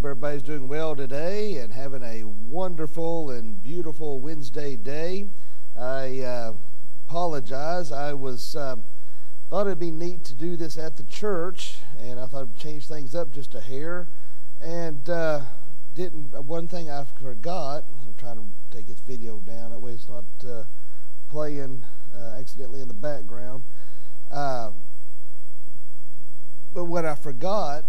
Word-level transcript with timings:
Hope 0.00 0.06
everybody's 0.06 0.42
doing 0.42 0.66
well 0.66 0.96
today 0.96 1.56
and 1.58 1.74
having 1.74 2.02
a 2.02 2.24
wonderful 2.24 3.28
and 3.28 3.62
beautiful 3.62 4.18
Wednesday 4.18 4.74
day. 4.74 5.26
I 5.78 6.20
uh, 6.20 6.52
apologize. 7.06 7.92
I 7.92 8.14
was 8.14 8.56
um, 8.56 8.84
thought 9.50 9.66
it'd 9.66 9.78
be 9.78 9.90
neat 9.90 10.24
to 10.24 10.32
do 10.32 10.56
this 10.56 10.78
at 10.78 10.96
the 10.96 11.02
church, 11.02 11.80
and 11.98 12.18
I 12.18 12.24
thought 12.24 12.44
I'd 12.44 12.58
change 12.58 12.86
things 12.86 13.14
up 13.14 13.30
just 13.30 13.54
a 13.54 13.60
hair. 13.60 14.06
And 14.62 15.06
uh, 15.10 15.42
didn't 15.94 16.32
one 16.46 16.66
thing 16.66 16.90
I 16.90 17.04
forgot. 17.04 17.84
I'm 18.06 18.14
trying 18.14 18.36
to 18.36 18.74
take 18.74 18.86
this 18.86 19.00
video 19.00 19.36
down 19.40 19.70
that 19.70 19.80
way 19.80 19.92
it's 19.92 20.08
not 20.08 20.24
uh, 20.50 20.64
playing 21.28 21.82
uh, 22.16 22.38
accidentally 22.38 22.80
in 22.80 22.88
the 22.88 22.94
background. 22.94 23.64
Uh, 24.30 24.70
but 26.72 26.84
what 26.84 27.04
I 27.04 27.16
forgot 27.16 27.84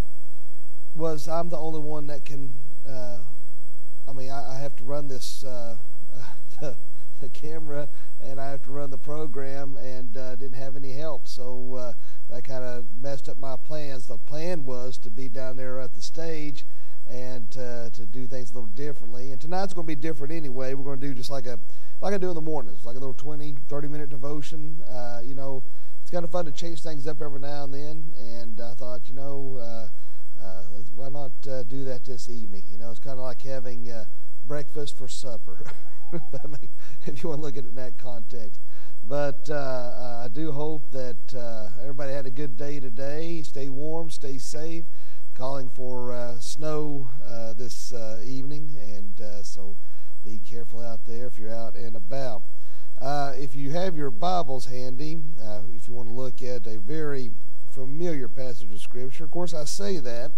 was 0.95 1.27
I'm 1.27 1.49
the 1.49 1.57
only 1.57 1.79
one 1.79 2.07
that 2.07 2.25
can. 2.25 2.53
Uh, 2.87 3.19
I 4.07 4.13
mean, 4.13 4.31
I, 4.31 4.55
I, 4.55 4.59
have 4.59 4.75
to 4.77 4.83
run 4.83 5.07
this 5.07 5.43
uh, 5.43 5.75
the, 6.59 6.75
the, 7.21 7.29
camera, 7.29 7.87
and 8.21 8.41
I 8.41 8.49
have 8.49 8.63
to 8.63 8.71
run 8.71 8.89
the 8.89 8.97
program, 8.97 9.77
and 9.77 10.17
uh, 10.17 10.35
didn't 10.35 10.57
have 10.57 10.75
any 10.75 10.91
help, 10.93 11.27
so 11.27 11.75
uh, 11.75 11.93
that 12.29 12.43
kind 12.43 12.63
of 12.63 12.85
messed 12.99 13.29
up 13.29 13.37
my 13.37 13.55
plans. 13.55 14.07
The 14.07 14.17
plan 14.17 14.65
was 14.65 14.97
to 14.99 15.09
be 15.09 15.29
down 15.29 15.55
there 15.55 15.79
at 15.79 15.93
the 15.93 16.01
stage 16.01 16.65
and 17.07 17.51
to 17.51 17.91
do 18.11 18.25
things 18.25 18.51
a 18.51 18.53
little 18.53 18.69
differently. 18.69 19.31
And 19.31 19.41
tonight's 19.41 19.73
going 19.73 19.85
to 19.85 19.87
be 19.87 19.95
different 19.95 20.33
anyway. 20.33 20.73
We're 20.73 20.83
going 20.83 20.99
to 20.99 21.07
do 21.07 21.13
just 21.13 21.29
like 21.29 21.45
a 21.45 21.59
like 22.01 22.13
I 22.13 22.17
do 22.17 22.29
in 22.29 22.35
the 22.35 22.41
mornings, 22.41 22.83
like 22.83 22.95
a 22.95 22.99
little 22.99 23.13
20, 23.13 23.57
30 23.69 23.87
minute 23.87 24.09
devotion. 24.09 24.81
Uh, 24.89 25.21
you 25.23 25.35
know, 25.35 25.63
it's 26.01 26.09
kind 26.09 26.23
of 26.23 26.31
fun 26.31 26.45
to 26.45 26.51
change 26.51 26.81
things 26.81 27.05
up 27.05 27.21
every 27.21 27.39
now 27.39 27.65
and 27.65 27.73
then. 27.73 28.13
And 28.17 28.59
I 28.59 28.73
thought, 28.73 29.07
you 29.07 29.13
know 29.13 29.59
uh, 29.61 29.61
uh, 29.61 29.87
why 31.01 31.09
not 31.09 31.31
uh, 31.51 31.63
do 31.63 31.83
that 31.83 32.05
this 32.05 32.29
evening? 32.29 32.63
You 32.69 32.77
know, 32.77 32.91
it's 32.91 32.99
kind 32.99 33.17
of 33.17 33.25
like 33.25 33.41
having 33.41 33.89
uh, 33.89 34.05
breakfast 34.45 34.95
for 34.95 35.07
supper, 35.07 35.65
if 36.13 37.23
you 37.23 37.29
want 37.29 37.39
to 37.39 37.41
look 37.41 37.57
at 37.57 37.63
it 37.63 37.69
in 37.69 37.75
that 37.75 37.97
context. 37.97 38.61
But 39.03 39.49
uh, 39.49 39.55
uh, 39.55 40.21
I 40.25 40.27
do 40.31 40.51
hope 40.51 40.91
that 40.91 41.33
uh, 41.33 41.69
everybody 41.81 42.13
had 42.13 42.27
a 42.27 42.29
good 42.29 42.55
day 42.55 42.79
today. 42.79 43.41
Stay 43.41 43.67
warm, 43.67 44.11
stay 44.11 44.37
safe. 44.37 44.85
Calling 45.33 45.69
for 45.69 46.35
snow 46.39 47.09
this 47.57 47.91
evening, 48.23 48.77
and 48.79 49.19
so 49.43 49.77
be 50.23 50.39
careful 50.39 50.81
out 50.81 51.05
there 51.05 51.25
if 51.25 51.39
you're 51.39 51.53
out 51.53 51.73
and 51.73 51.95
about. 51.95 52.43
if 53.01 53.55
you 53.55 53.71
have 53.71 53.97
your 53.97 54.11
Bibles 54.11 54.67
handy, 54.67 55.19
if 55.73 55.87
you 55.87 55.95
want 55.95 56.09
to 56.09 56.13
look 56.13 56.43
at 56.43 56.67
a 56.67 56.77
very 56.77 57.31
familiar 57.71 58.27
passage 58.27 58.71
of 58.71 58.79
Scripture. 58.81 59.23
Of 59.23 59.31
course, 59.31 59.53
I 59.53 59.63
say 59.63 59.97
that, 59.97 60.33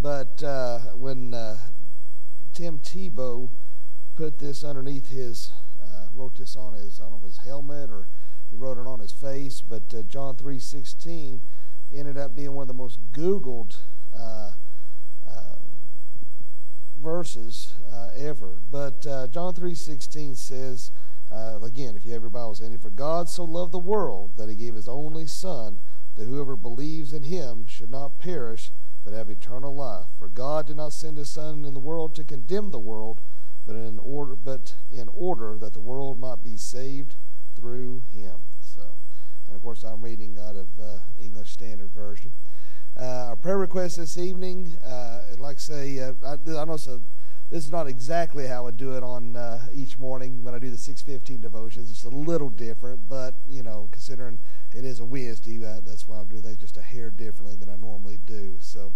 but 0.00 0.42
uh, 0.42 0.78
when 0.94 1.34
uh, 1.34 1.58
Tim 2.54 2.78
Tebow 2.78 3.50
put 4.16 4.38
this 4.38 4.62
underneath 4.62 5.08
his, 5.08 5.50
uh, 5.82 6.06
wrote 6.14 6.36
this 6.36 6.56
on 6.56 6.74
his, 6.74 7.00
I 7.00 7.04
don't 7.04 7.12
know 7.12 7.18
if 7.18 7.24
his 7.24 7.38
helmet 7.38 7.90
or 7.90 8.06
he 8.50 8.56
wrote 8.56 8.78
it 8.78 8.86
on 8.86 9.00
his 9.00 9.12
face, 9.12 9.60
but 9.60 9.92
uh, 9.92 10.02
John 10.02 10.36
3.16 10.36 11.40
ended 11.92 12.16
up 12.16 12.36
being 12.36 12.52
one 12.52 12.62
of 12.62 12.68
the 12.68 12.74
most 12.74 12.98
Googled 13.12 13.76
uh, 14.16 14.52
uh, 15.28 15.54
verses 17.00 17.74
ever. 18.16 18.60
But 18.70 19.02
John 19.02 19.54
3.16 19.54 20.36
says, 20.36 20.90
again, 21.62 21.96
if 21.96 22.04
you 22.04 22.12
have 22.12 22.22
your 22.22 22.30
Bibles 22.30 22.60
handy, 22.60 22.76
For 22.76 22.90
God 22.90 23.28
so 23.28 23.44
loved 23.44 23.72
the 23.72 23.78
world 23.78 24.32
that 24.36 24.48
he 24.48 24.54
gave 24.54 24.74
his 24.74 24.88
only 24.88 25.26
Son, 25.26 25.78
that 26.16 26.24
whoever 26.24 26.56
believes 26.56 27.12
in 27.12 27.24
him 27.24 27.66
should 27.66 27.90
not 27.90 28.18
perish, 28.18 28.70
but 29.08 29.16
have 29.16 29.30
eternal 29.30 29.74
life. 29.74 30.06
For 30.18 30.28
God 30.28 30.66
did 30.66 30.76
not 30.76 30.92
send 30.92 31.16
his 31.16 31.30
Son 31.30 31.64
in 31.64 31.72
the 31.72 31.80
world 31.80 32.14
to 32.16 32.24
condemn 32.24 32.70
the 32.70 32.78
world, 32.78 33.22
but 33.66 33.74
in 33.74 33.98
order, 33.98 34.34
but 34.34 34.74
in 34.92 35.08
order 35.14 35.56
that 35.56 35.72
the 35.72 35.80
world 35.80 36.18
might 36.18 36.44
be 36.44 36.58
saved 36.58 37.14
through 37.56 38.02
him. 38.12 38.36
So, 38.60 38.82
and 39.46 39.56
of 39.56 39.62
course, 39.62 39.82
I'm 39.82 40.02
reading 40.02 40.38
out 40.38 40.56
of 40.56 40.66
uh, 40.78 40.98
English 41.22 41.52
Standard 41.52 41.90
Version. 41.90 42.32
Uh, 43.00 43.28
our 43.28 43.36
prayer 43.36 43.56
request 43.56 43.96
this 43.96 44.18
evening, 44.18 44.76
uh, 44.84 45.22
like 45.38 45.56
I 45.56 45.60
say, 45.60 45.98
uh, 46.00 46.12
I, 46.22 46.32
I 46.32 46.64
know 46.66 46.76
so 46.76 47.00
this 47.50 47.64
is 47.64 47.72
not 47.72 47.86
exactly 47.86 48.46
how 48.46 48.66
I 48.66 48.70
do 48.70 48.96
it 48.96 49.02
on 49.02 49.34
uh, 49.34 49.66
each 49.72 49.98
morning 49.98 50.44
when 50.44 50.54
I 50.54 50.58
do 50.58 50.70
the 50.70 50.76
6:15 50.76 51.40
devotions. 51.40 51.90
It's 51.90 52.04
a 52.04 52.10
little 52.10 52.50
different, 52.50 53.08
but 53.08 53.36
you 53.48 53.62
know, 53.62 53.88
considering 53.90 54.38
it 54.74 54.84
is 54.84 55.00
a 55.00 55.04
Wednesday, 55.04 55.64
uh, 55.64 55.80
that's 55.84 56.06
why 56.06 56.18
I'm 56.18 56.28
doing 56.28 56.42
things 56.42 56.58
just 56.58 56.76
a 56.76 56.82
hair 56.82 57.10
differently 57.10 57.56
than 57.56 57.70
I 57.70 57.76
normally 57.76 58.18
do. 58.26 58.56
So, 58.60 58.92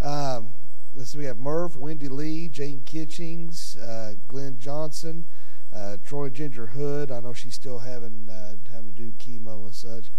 um, 0.00 0.54
let's 0.94 1.10
see, 1.10 1.18
we 1.18 1.26
have 1.26 1.38
Merv, 1.38 1.76
Wendy 1.76 2.08
Lee, 2.08 2.48
Jane 2.48 2.80
Kitchings, 2.86 3.76
uh, 3.76 4.14
Glenn 4.26 4.58
Johnson, 4.58 5.26
uh, 5.70 5.98
Troy 6.02 6.30
Ginger 6.30 6.68
Hood. 6.68 7.10
I 7.10 7.20
know 7.20 7.34
she's 7.34 7.54
still 7.54 7.80
having 7.80 8.30
uh, 8.30 8.54
having 8.72 8.94
to 8.94 8.96
do 8.96 9.12
chemo 9.12 9.66
and 9.66 9.74
such. 9.74 10.10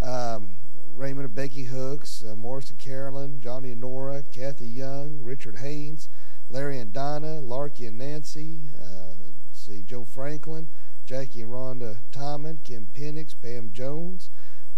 Um, 0.00 0.56
Raymond 0.94 1.26
and 1.26 1.34
Becky 1.34 1.64
Hooks, 1.64 2.24
uh, 2.24 2.34
Morris 2.34 2.70
and 2.70 2.78
Carolyn, 2.78 3.40
Johnny 3.40 3.72
and 3.72 3.82
Nora, 3.82 4.22
Kathy 4.22 4.66
Young, 4.66 5.22
Richard 5.22 5.56
Haynes. 5.56 6.08
Larry 6.50 6.78
and 6.78 6.92
Donna, 6.92 7.40
Larky 7.40 7.86
and 7.86 7.98
Nancy, 7.98 8.62
uh, 8.82 9.14
see 9.52 9.82
Joe 9.82 10.04
Franklin, 10.04 10.68
Jackie 11.04 11.42
and 11.42 11.50
Rhonda 11.50 11.98
Timon, 12.10 12.60
Kim 12.64 12.86
Penix, 12.94 13.34
Pam 13.40 13.72
Jones, 13.72 14.30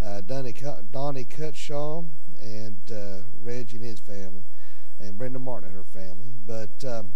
uh, 0.03 0.21
Donnie, 0.21 0.55
Donnie 0.91 1.25
Cutshaw, 1.25 2.07
and 2.43 2.79
uh, 2.93 3.19
Reggie 3.43 3.77
and 3.77 3.85
his 3.85 4.01
family, 4.01 4.43
and 4.99 5.17
Brenda 5.17 5.39
Martin 5.39 5.69
and 5.69 5.77
her 5.77 5.85
family. 5.85 6.33
But 6.47 6.85
um, 6.85 7.13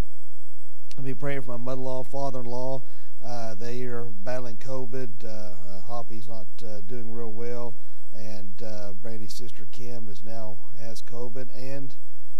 I'll 0.96 1.04
be 1.04 1.14
praying 1.14 1.42
for 1.42 1.58
my 1.58 1.64
mother-in-law, 1.64 2.04
father-in-law. 2.04 2.82
Uh, 3.24 3.54
they 3.54 3.82
are 3.84 4.04
battling 4.04 4.58
COVID. 4.58 5.24
Uh, 5.24 5.28
uh 5.28 5.80
Hoppy's 5.82 6.28
not 6.28 6.46
uh, 6.64 6.80
doing 6.82 7.12
real 7.12 7.32
well, 7.32 7.74
and 8.14 8.62
uh, 8.62 8.92
Brandy's 8.92 9.34
sister 9.34 9.66
Kim 9.72 10.08
is 10.08 10.22
now 10.22 10.58
has 10.78 11.02
COVID, 11.02 11.48
and 11.56 11.94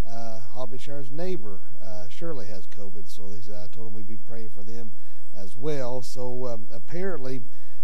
uh, 0.09 0.41
Hoppy 0.55 0.79
Sharon's 0.79 1.11
neighbor 1.11 1.61
uh, 1.85 2.09
Shirley 2.09 2.47
has 2.47 2.67
COVID, 2.67 3.09
so 3.09 3.29
they, 3.29 3.55
I 3.55 3.67
told 3.69 3.87
them 3.87 3.95
we'd 3.95 4.07
be 4.07 4.17
praying 4.17 4.51
for 4.51 4.63
them 4.63 4.93
as 5.37 5.57
well. 5.57 6.03
So 6.03 6.47
um, 6.47 6.69
apparently, 6.73 7.43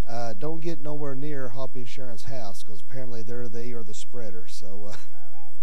uh, 0.09 0.35
don't 0.35 0.61
get 0.61 0.81
nowhere 0.81 1.15
near 1.15 1.49
Hoppy 1.49 1.85
Sharon's 1.85 2.25
house 2.25 2.63
because 2.63 2.81
apparently 2.81 3.23
they're 3.23 3.49
they 3.49 3.73
are 3.73 3.83
the 3.83 3.95
spreader. 3.95 4.47
So 4.49 4.93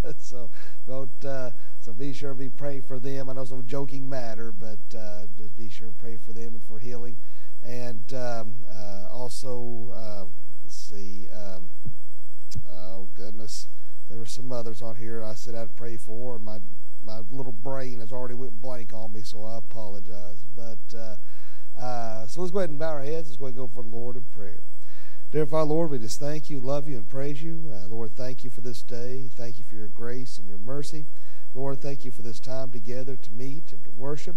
uh, 0.03 0.13
so 0.17 0.49
don't 0.87 1.25
uh, 1.25 1.51
so 1.79 1.93
be 1.93 2.13
sure 2.13 2.33
to 2.33 2.39
be 2.39 2.49
praying 2.49 2.83
for 2.83 2.99
them. 2.99 3.29
I 3.29 3.33
know 3.33 3.41
it's 3.41 3.51
no 3.51 3.61
joking 3.61 4.07
matter, 4.07 4.51
but 4.51 4.97
uh, 4.97 5.25
just 5.37 5.57
be 5.57 5.69
sure 5.69 5.87
to 5.87 5.93
pray 5.93 6.17
for 6.17 6.33
them 6.33 6.55
and 6.55 6.63
for 6.63 6.79
healing. 6.79 7.17
And 7.63 8.13
um, 8.13 8.55
uh, 8.71 9.07
also, 9.11 9.91
uh, 9.93 10.25
let's 10.63 10.75
see. 10.75 11.27
Um, 11.33 11.69
oh 12.71 13.07
goodness 13.15 13.67
there 14.09 14.17
were 14.17 14.25
some 14.25 14.51
others 14.51 14.81
on 14.81 14.95
here 14.95 15.23
I 15.23 15.33
said 15.33 15.55
I'd 15.55 15.75
pray 15.75 15.97
for, 15.97 16.35
and 16.35 16.45
my 16.45 16.59
my 17.03 17.21
little 17.31 17.53
brain 17.53 17.99
has 18.01 18.11
already 18.11 18.33
went 18.33 18.61
blank 18.61 18.93
on 18.93 19.13
me, 19.13 19.21
so 19.21 19.45
I 19.45 19.57
apologize. 19.57 20.43
But 20.55 20.97
uh, 20.97 21.15
uh, 21.79 22.27
so 22.27 22.41
let's 22.41 22.51
go 22.51 22.59
ahead 22.59 22.69
and 22.69 22.79
bow 22.79 22.89
our 22.89 23.03
heads. 23.03 23.29
Let's 23.29 23.37
go 23.37 23.45
ahead 23.45 23.57
and 23.57 23.67
go 23.67 23.73
for 23.73 23.83
the 23.83 23.95
Lord 23.95 24.17
in 24.17 24.23
prayer. 24.23 24.59
Dear 25.31 25.45
Father, 25.45 25.69
Lord, 25.69 25.91
we 25.91 25.99
just 25.99 26.19
thank 26.19 26.49
you, 26.49 26.59
love 26.59 26.87
you, 26.87 26.97
and 26.97 27.07
praise 27.07 27.43
you. 27.43 27.71
Uh, 27.71 27.87
Lord, 27.87 28.15
thank 28.15 28.43
you 28.43 28.49
for 28.49 28.61
this 28.61 28.81
day. 28.81 29.29
Thank 29.35 29.57
you 29.57 29.63
for 29.63 29.75
your 29.75 29.89
grace 29.89 30.39
and 30.39 30.47
your 30.47 30.57
mercy. 30.57 31.05
Lord, 31.53 31.81
thank 31.81 32.05
you 32.05 32.11
for 32.11 32.21
this 32.21 32.39
time 32.39 32.71
together 32.71 33.15
to 33.15 33.31
meet 33.31 33.71
and 33.71 33.83
to 33.83 33.91
worship. 33.91 34.35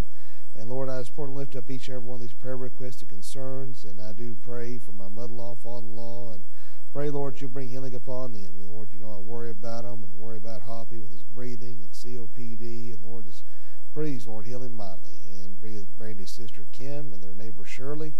And 0.55 0.69
Lord, 0.69 0.89
I 0.89 0.99
just 0.99 1.17
want 1.17 1.31
to 1.31 1.35
lift 1.35 1.55
up 1.55 1.69
each 1.69 1.87
and 1.87 1.95
every 1.95 2.07
one 2.07 2.15
of 2.15 2.21
these 2.21 2.33
prayer 2.33 2.57
requests 2.57 3.01
and 3.01 3.09
concerns. 3.09 3.85
And 3.85 4.01
I 4.01 4.11
do 4.11 4.35
pray 4.41 4.77
for 4.77 4.91
my 4.91 5.07
mother-in-law, 5.07 5.55
father-in-law, 5.55 6.33
and 6.33 6.43
Pray, 6.93 7.09
Lord, 7.09 7.39
you 7.39 7.47
bring 7.47 7.69
healing 7.69 7.95
upon 7.95 8.33
them. 8.33 8.67
Lord, 8.67 8.89
you 8.91 8.99
know 8.99 9.13
I 9.13 9.17
worry 9.17 9.49
about 9.49 9.83
them 9.83 10.03
and 10.03 10.19
worry 10.19 10.35
about 10.35 10.63
Hoppy 10.63 10.99
with 10.99 11.09
his 11.09 11.23
breathing 11.23 11.79
and 11.81 11.91
COPD. 11.91 12.93
And 12.93 13.01
Lord, 13.01 13.27
just 13.27 13.45
please, 13.93 14.27
Lord, 14.27 14.45
heal 14.45 14.61
him 14.61 14.73
mightily. 14.73 15.15
And 15.41 15.59
breathe 15.61 15.85
Brandy's 15.97 16.31
sister 16.31 16.65
Kim 16.73 17.13
and 17.13 17.23
their 17.23 17.33
neighbor 17.33 17.63
Shirley. 17.63 18.13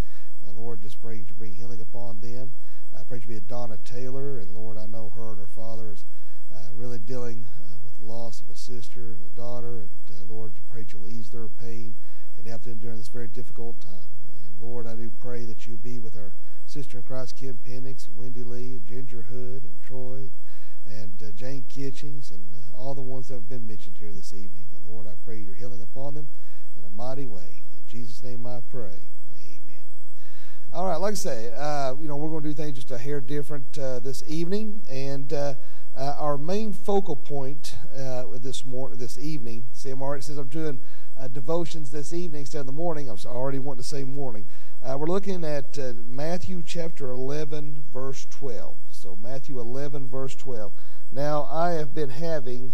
And 0.48 0.58
Lord, 0.58 0.82
just 0.82 1.02
pray 1.02 1.18
you 1.18 1.26
bring 1.38 1.54
healing 1.54 1.82
upon 1.82 2.22
them. 2.22 2.54
I 2.98 3.04
pray 3.04 3.20
you 3.20 3.28
be 3.28 3.36
a 3.36 3.42
Donna 3.42 3.78
Taylor. 3.84 4.40
And 4.40 4.56
Lord, 4.56 4.78
I 4.78 4.86
know 4.86 5.12
her 5.18 5.32
and 5.32 5.40
her 5.40 5.48
father 5.48 5.92
is 5.92 6.06
uh, 6.56 6.70
really 6.74 7.00
dealing 7.00 7.48
uh, 7.60 7.76
with 7.84 8.00
the 8.00 8.06
loss 8.06 8.40
of 8.40 8.50
a 8.50 8.56
sister 8.56 9.02
and 9.02 9.26
a 9.26 9.36
daughter. 9.36 9.80
And 9.80 9.90
uh, 10.12 10.34
Lord, 10.34 10.54
I 10.56 10.74
pray 10.74 10.86
you'll 10.88 11.10
ease 11.10 11.30
their 11.30 11.50
pain 11.50 11.96
and 12.38 12.48
help 12.48 12.64
them 12.64 12.78
during 12.78 13.00
this 13.00 13.10
very 13.10 13.28
difficult 13.28 13.82
time. 13.82 14.16
And 14.48 14.62
Lord, 14.62 14.88
I 14.88 14.96
do 14.96 15.12
pray 15.20 15.44
that 15.44 15.68
you 15.68 15.76
be 15.76 16.00
with 16.00 16.16
our 16.16 16.32
sister 16.72 16.96
in 16.96 17.04
Christ 17.04 17.36
Kim 17.36 17.60
Penix 17.68 18.08
and 18.08 18.16
Wendy 18.16 18.44
Lee 18.44 18.78
and 18.78 18.86
Ginger 18.86 19.24
Hood 19.24 19.64
and 19.64 19.78
Troy 19.86 20.30
and 20.86 21.22
uh, 21.22 21.32
Jane 21.32 21.66
Kitchings 21.68 22.32
and 22.32 22.48
uh, 22.56 22.78
all 22.78 22.96
the 22.96 23.02
ones 23.02 23.28
that 23.28 23.34
have 23.34 23.50
been 23.50 23.68
mentioned 23.68 23.98
here 23.98 24.14
this 24.14 24.32
evening. 24.32 24.70
And 24.74 24.86
Lord, 24.88 25.06
I 25.06 25.16
pray 25.26 25.38
your 25.40 25.54
healing 25.54 25.82
upon 25.82 26.14
them 26.14 26.28
in 26.78 26.86
a 26.86 26.90
mighty 26.90 27.26
way. 27.26 27.64
In 27.76 27.84
Jesus' 27.90 28.24
name 28.24 28.48
I 28.48 28.62
pray. 28.70 29.10
Amen. 29.36 29.84
All 30.72 30.88
right, 30.88 30.96
like 30.96 31.12
I 31.12 31.16
say, 31.16 31.52
uh, 31.54 31.96
you 32.00 32.08
know, 32.08 32.16
we're 32.16 32.30
going 32.30 32.44
to 32.44 32.50
do 32.50 32.56
things 32.56 32.78
just 32.78 32.90
a 32.92 32.98
hair 32.98 33.20
different 33.20 33.78
uh, 33.78 34.00
this 34.00 34.24
evening. 34.26 34.82
And 34.90 35.34
uh, 35.34 35.56
Uh, 35.94 36.16
our 36.18 36.38
main 36.38 36.72
focal 36.72 37.18
point 37.18 37.76
this 38.40 38.64
morning, 38.64 38.98
this 38.98 39.18
evening, 39.20 39.66
see, 39.74 39.92
I'm 39.92 40.02
already 40.02 40.24
says 40.24 40.38
I'm 40.38 40.48
doing 40.48 40.80
devotions 41.34 41.92
this 41.92 42.14
evening 42.14 42.42
instead 42.42 42.62
of 42.62 42.66
the 42.66 42.72
morning. 42.72 43.10
I 43.10 43.12
was 43.12 43.26
already 43.26 43.60
wanting 43.60 43.84
to 43.84 43.90
say 43.90 44.06
morning. 44.06 44.46
Uh, 44.84 44.98
we're 44.98 45.06
looking 45.06 45.46
at 45.46 45.78
uh, 45.78 45.94
Matthew 46.08 46.64
chapter 46.66 47.12
11, 47.12 47.84
verse 47.94 48.26
12. 48.32 48.76
So 48.90 49.16
Matthew 49.16 49.60
11, 49.60 50.08
verse 50.08 50.34
12. 50.34 50.74
Now 51.12 51.48
I 51.52 51.74
have 51.74 51.94
been 51.94 52.10
having 52.10 52.74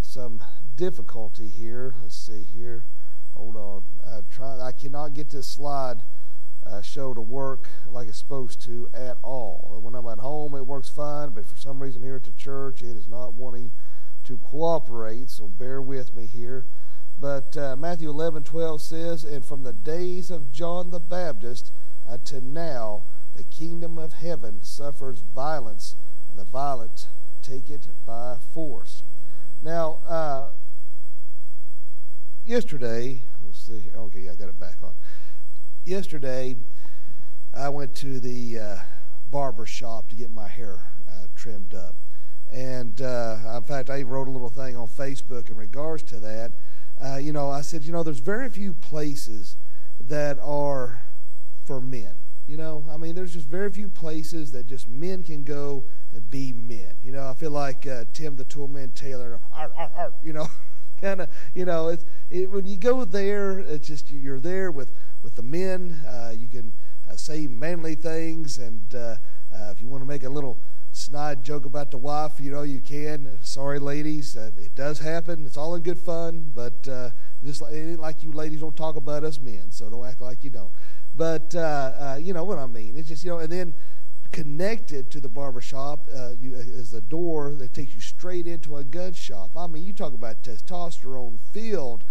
some 0.00 0.44
difficulty 0.76 1.48
here. 1.48 1.96
Let's 2.00 2.14
see 2.14 2.44
here. 2.54 2.84
Hold 3.34 3.56
on. 3.56 3.82
Uh, 4.06 4.20
try, 4.30 4.60
I 4.60 4.70
cannot 4.70 5.12
get 5.12 5.30
this 5.30 5.48
slide 5.48 6.02
uh, 6.64 6.82
show 6.82 7.14
to 7.14 7.20
work 7.20 7.68
like 7.90 8.06
it's 8.06 8.18
supposed 8.18 8.60
to 8.66 8.88
at 8.94 9.16
all. 9.24 9.76
When 9.82 9.96
I'm 9.96 10.06
at 10.06 10.18
home, 10.18 10.54
it 10.54 10.66
works 10.66 10.88
fine, 10.88 11.30
but 11.30 11.46
for 11.46 11.56
some 11.56 11.82
reason 11.82 12.04
here 12.04 12.14
at 12.14 12.22
the 12.22 12.32
church, 12.32 12.80
it 12.80 12.96
is 12.96 13.08
not 13.08 13.34
wanting 13.34 13.72
to 14.22 14.38
cooperate. 14.38 15.30
So 15.30 15.48
bear 15.48 15.82
with 15.82 16.14
me 16.14 16.26
here. 16.26 16.64
But 17.20 17.56
uh, 17.56 17.76
Matthew 17.76 18.08
11, 18.08 18.44
12 18.44 18.80
says, 18.80 19.24
And 19.24 19.44
from 19.44 19.62
the 19.62 19.72
days 19.72 20.30
of 20.30 20.52
John 20.52 20.90
the 20.90 21.00
Baptist 21.00 21.70
unto 22.08 22.40
now, 22.40 23.02
the 23.36 23.42
kingdom 23.44 23.98
of 23.98 24.14
heaven 24.14 24.60
suffers 24.62 25.20
violence, 25.20 25.96
and 26.30 26.38
the 26.38 26.44
violent 26.44 27.08
take 27.42 27.68
it 27.68 27.86
by 28.06 28.36
force. 28.54 29.02
Now, 29.62 29.98
uh, 30.06 30.48
yesterday, 32.46 33.20
let's 33.44 33.60
see, 33.60 33.90
okay, 33.94 34.28
I 34.28 34.34
got 34.34 34.48
it 34.48 34.58
back 34.58 34.76
on 34.82 34.94
yesterday 35.84 36.56
I 37.54 37.68
went 37.68 37.94
to 37.96 38.20
the 38.20 38.58
uh, 38.58 38.76
barber 39.30 39.66
shop 39.66 40.08
to 40.10 40.14
get 40.14 40.30
my 40.30 40.46
hair 40.46 40.78
uh, 41.08 41.26
trimmed 41.34 41.74
up. 41.74 41.96
And 42.52 43.00
uh, 43.00 43.38
in 43.56 43.62
fact, 43.62 43.90
I 43.90 44.02
wrote 44.02 44.28
a 44.28 44.30
little 44.30 44.50
thing 44.50 44.76
on 44.76 44.86
Facebook 44.86 45.50
in 45.50 45.56
regards 45.56 46.02
to 46.04 46.20
that. 46.20 46.52
Uh, 47.02 47.16
you 47.16 47.32
know, 47.32 47.50
I 47.50 47.62
said, 47.62 47.84
you 47.84 47.92
know, 47.92 48.02
there's 48.02 48.20
very 48.20 48.48
few 48.50 48.74
places 48.74 49.56
that 50.00 50.38
are 50.40 51.00
for 51.64 51.80
men. 51.80 52.14
You 52.46 52.56
know, 52.56 52.84
I 52.90 52.96
mean, 52.96 53.14
there's 53.14 53.32
just 53.32 53.46
very 53.46 53.70
few 53.70 53.88
places 53.88 54.50
that 54.52 54.66
just 54.66 54.88
men 54.88 55.22
can 55.22 55.44
go 55.44 55.84
and 56.12 56.28
be 56.28 56.52
men. 56.52 56.96
You 57.02 57.12
know, 57.12 57.28
I 57.28 57.34
feel 57.34 57.52
like 57.52 57.86
uh, 57.86 58.04
Tim 58.12 58.36
the 58.36 58.44
Toolman 58.44 58.92
Taylor, 58.94 59.38
art, 59.52 59.72
art, 59.76 59.92
art, 59.96 60.14
you 60.22 60.32
know, 60.32 60.48
kind 61.00 61.20
of, 61.20 61.28
you 61.54 61.64
know, 61.64 61.88
it's, 61.88 62.04
it, 62.28 62.50
when 62.50 62.66
you 62.66 62.76
go 62.76 63.04
there, 63.04 63.60
it's 63.60 63.86
just 63.86 64.10
you're 64.10 64.40
there 64.40 64.70
with 64.70 64.92
with 65.22 65.36
the 65.36 65.42
men. 65.42 66.04
Uh, 66.06 66.32
you 66.36 66.48
can 66.48 66.72
uh, 67.08 67.14
say 67.14 67.46
manly 67.46 67.94
things, 67.94 68.58
and 68.58 68.94
uh, 68.94 69.16
uh, 69.54 69.70
if 69.70 69.80
you 69.80 69.86
want 69.86 70.02
to 70.02 70.08
make 70.08 70.24
a 70.24 70.28
little 70.28 70.58
snide 71.00 71.44
joke 71.44 71.64
about 71.64 71.90
the 71.90 71.98
wife, 71.98 72.38
you 72.38 72.50
know 72.50 72.62
you 72.62 72.80
can. 72.80 73.38
Sorry, 73.42 73.78
ladies, 73.78 74.36
it 74.36 74.74
does 74.74 74.98
happen. 74.98 75.46
It's 75.46 75.56
all 75.56 75.74
in 75.74 75.82
good 75.82 75.98
fun, 75.98 76.52
but 76.54 76.82
just 77.44 77.62
like, 77.62 77.72
it 77.72 77.90
ain't 77.92 78.00
like 78.00 78.22
you 78.22 78.32
ladies 78.32 78.60
don't 78.60 78.76
talk 78.76 78.96
about 78.96 79.24
us 79.24 79.40
men, 79.40 79.70
so 79.70 79.88
don't 79.88 80.06
act 80.06 80.20
like 80.20 80.44
you 80.44 80.50
don't. 80.50 80.72
But 81.14 81.54
uh, 81.54 82.16
you 82.20 82.32
know 82.32 82.44
what 82.44 82.58
I 82.58 82.66
mean. 82.66 82.96
It's 82.96 83.08
just 83.08 83.24
you 83.24 83.30
know, 83.30 83.38
and 83.38 83.50
then 83.50 83.74
connected 84.30 85.10
to 85.10 85.20
the 85.20 85.28
barber 85.28 85.60
shop 85.60 86.06
uh, 86.14 86.30
you, 86.40 86.54
is 86.54 86.94
a 86.94 87.00
door 87.00 87.52
that 87.54 87.74
takes 87.74 87.94
you 87.94 88.00
straight 88.00 88.46
into 88.46 88.76
a 88.76 88.84
gun 88.84 89.12
shop. 89.12 89.50
I 89.56 89.66
mean, 89.66 89.84
you 89.84 89.92
talk 89.92 90.14
about 90.14 90.42
testosterone 90.42 91.38
filled 91.52 92.04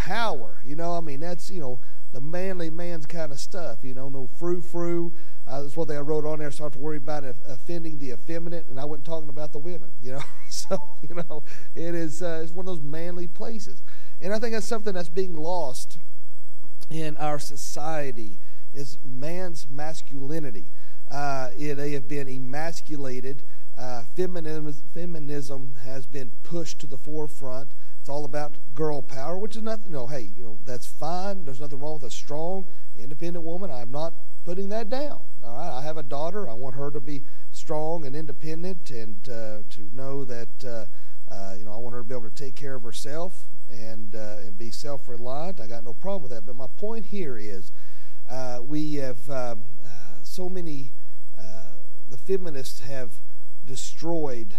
power. 0.00 0.62
You 0.64 0.76
know, 0.76 0.96
I 0.96 1.00
mean, 1.00 1.20
that's, 1.20 1.50
you 1.50 1.60
know, 1.60 1.78
the 2.12 2.20
manly 2.20 2.70
man's 2.70 3.06
kind 3.06 3.30
of 3.30 3.38
stuff, 3.38 3.80
you 3.82 3.94
know, 3.94 4.08
no 4.08 4.28
frou 4.38 4.60
frou. 4.60 5.12
Uh, 5.46 5.62
that's 5.62 5.76
what 5.76 5.88
they 5.88 5.96
wrote 5.96 6.24
on 6.24 6.38
there. 6.38 6.50
So 6.50 6.64
I 6.64 6.66
have 6.66 6.72
to 6.72 6.78
worry 6.78 6.96
about 6.96 7.24
offending 7.46 7.98
the 7.98 8.10
effeminate, 8.10 8.66
and 8.68 8.80
I 8.80 8.84
wasn't 8.84 9.04
talking 9.04 9.28
about 9.28 9.52
the 9.52 9.58
women, 9.58 9.90
you 10.02 10.12
know. 10.12 10.22
so 10.48 10.78
you 11.08 11.16
know, 11.16 11.42
it 11.74 11.94
is 11.94 12.22
uh, 12.22 12.40
it's 12.42 12.52
one 12.52 12.66
of 12.66 12.76
those 12.76 12.82
manly 12.82 13.26
places, 13.26 13.82
and 14.20 14.32
I 14.32 14.38
think 14.38 14.54
that's 14.54 14.66
something 14.66 14.94
that's 14.94 15.08
being 15.08 15.36
lost 15.36 15.98
in 16.88 17.16
our 17.18 17.38
society 17.38 18.38
is 18.72 18.98
man's 19.04 19.66
masculinity. 19.70 20.70
Uh, 21.10 21.50
they 21.56 21.92
have 21.92 22.08
been 22.08 22.28
emasculated. 22.28 23.42
Uh, 23.76 24.04
feminism, 24.14 24.72
feminism 24.94 25.74
has 25.84 26.06
been 26.06 26.30
pushed 26.42 26.78
to 26.80 26.86
the 26.86 26.98
forefront. 26.98 27.70
All 28.10 28.24
about 28.24 28.56
girl 28.74 29.02
power, 29.02 29.38
which 29.38 29.54
is 29.54 29.62
nothing. 29.62 29.92
You 29.92 29.98
know, 29.98 30.06
hey, 30.08 30.30
you 30.36 30.42
know 30.42 30.58
that's 30.64 30.86
fine. 30.86 31.44
There's 31.44 31.60
nothing 31.60 31.78
wrong 31.78 31.94
with 31.94 32.02
a 32.02 32.10
strong, 32.10 32.66
independent 32.98 33.44
woman. 33.44 33.70
I'm 33.70 33.92
not 33.92 34.14
putting 34.44 34.68
that 34.70 34.90
down. 34.90 35.20
All 35.44 35.56
right, 35.56 35.78
I 35.78 35.82
have 35.82 35.96
a 35.96 36.02
daughter. 36.02 36.50
I 36.50 36.54
want 36.54 36.74
her 36.74 36.90
to 36.90 36.98
be 36.98 37.22
strong 37.52 38.04
and 38.04 38.16
independent, 38.16 38.90
and 38.90 39.28
uh, 39.28 39.58
to 39.70 39.88
know 39.92 40.24
that 40.24 40.64
uh, 40.64 41.32
uh, 41.32 41.54
you 41.56 41.64
know 41.64 41.72
I 41.72 41.76
want 41.76 41.94
her 41.94 42.00
to 42.00 42.04
be 42.04 42.14
able 42.14 42.28
to 42.28 42.34
take 42.34 42.56
care 42.56 42.74
of 42.74 42.82
herself 42.82 43.44
and 43.70 44.14
uh, 44.16 44.38
and 44.40 44.58
be 44.58 44.72
self-reliant. 44.72 45.60
I 45.60 45.68
got 45.68 45.84
no 45.84 45.94
problem 45.94 46.22
with 46.22 46.32
that. 46.32 46.44
But 46.44 46.56
my 46.56 46.66
point 46.66 47.06
here 47.06 47.38
is, 47.38 47.70
uh, 48.28 48.58
we 48.60 48.94
have 48.94 49.30
um, 49.30 49.62
uh, 49.84 49.88
so 50.22 50.48
many. 50.48 50.92
the 52.10 52.18
feminists 52.18 52.80
have 52.80 53.12
destroyed 53.64 54.54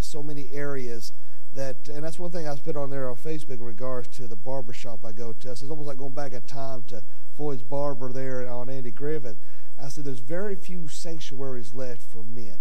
so 0.00 0.22
many 0.22 0.48
areas 0.52 1.12
that, 1.54 1.88
and 1.88 2.04
that's 2.04 2.18
one 2.18 2.30
thing 2.30 2.48
I 2.48 2.56
put 2.56 2.76
on 2.76 2.90
there 2.90 3.08
on 3.08 3.16
Facebook 3.16 3.60
in 3.60 3.64
regards 3.64 4.08
to 4.16 4.26
the 4.26 4.36
barber 4.36 4.72
shop 4.72 5.04
I 5.04 5.12
go 5.12 5.32
to. 5.32 5.50
I 5.50 5.54
said, 5.54 5.64
it's 5.64 5.70
almost 5.70 5.86
like 5.86 5.98
going 5.98 6.14
back 6.14 6.32
in 6.32 6.42
time 6.42 6.82
to 6.88 7.02
Floyd's 7.36 7.62
Barber 7.62 8.12
there 8.12 8.48
on 8.48 8.68
Andy 8.68 8.90
Griffith. 8.90 9.38
I 9.80 9.88
said, 9.88 10.04
there's 10.04 10.20
very 10.20 10.56
few 10.56 10.88
sanctuaries 10.88 11.74
left 11.74 12.02
for 12.02 12.22
men. 12.22 12.58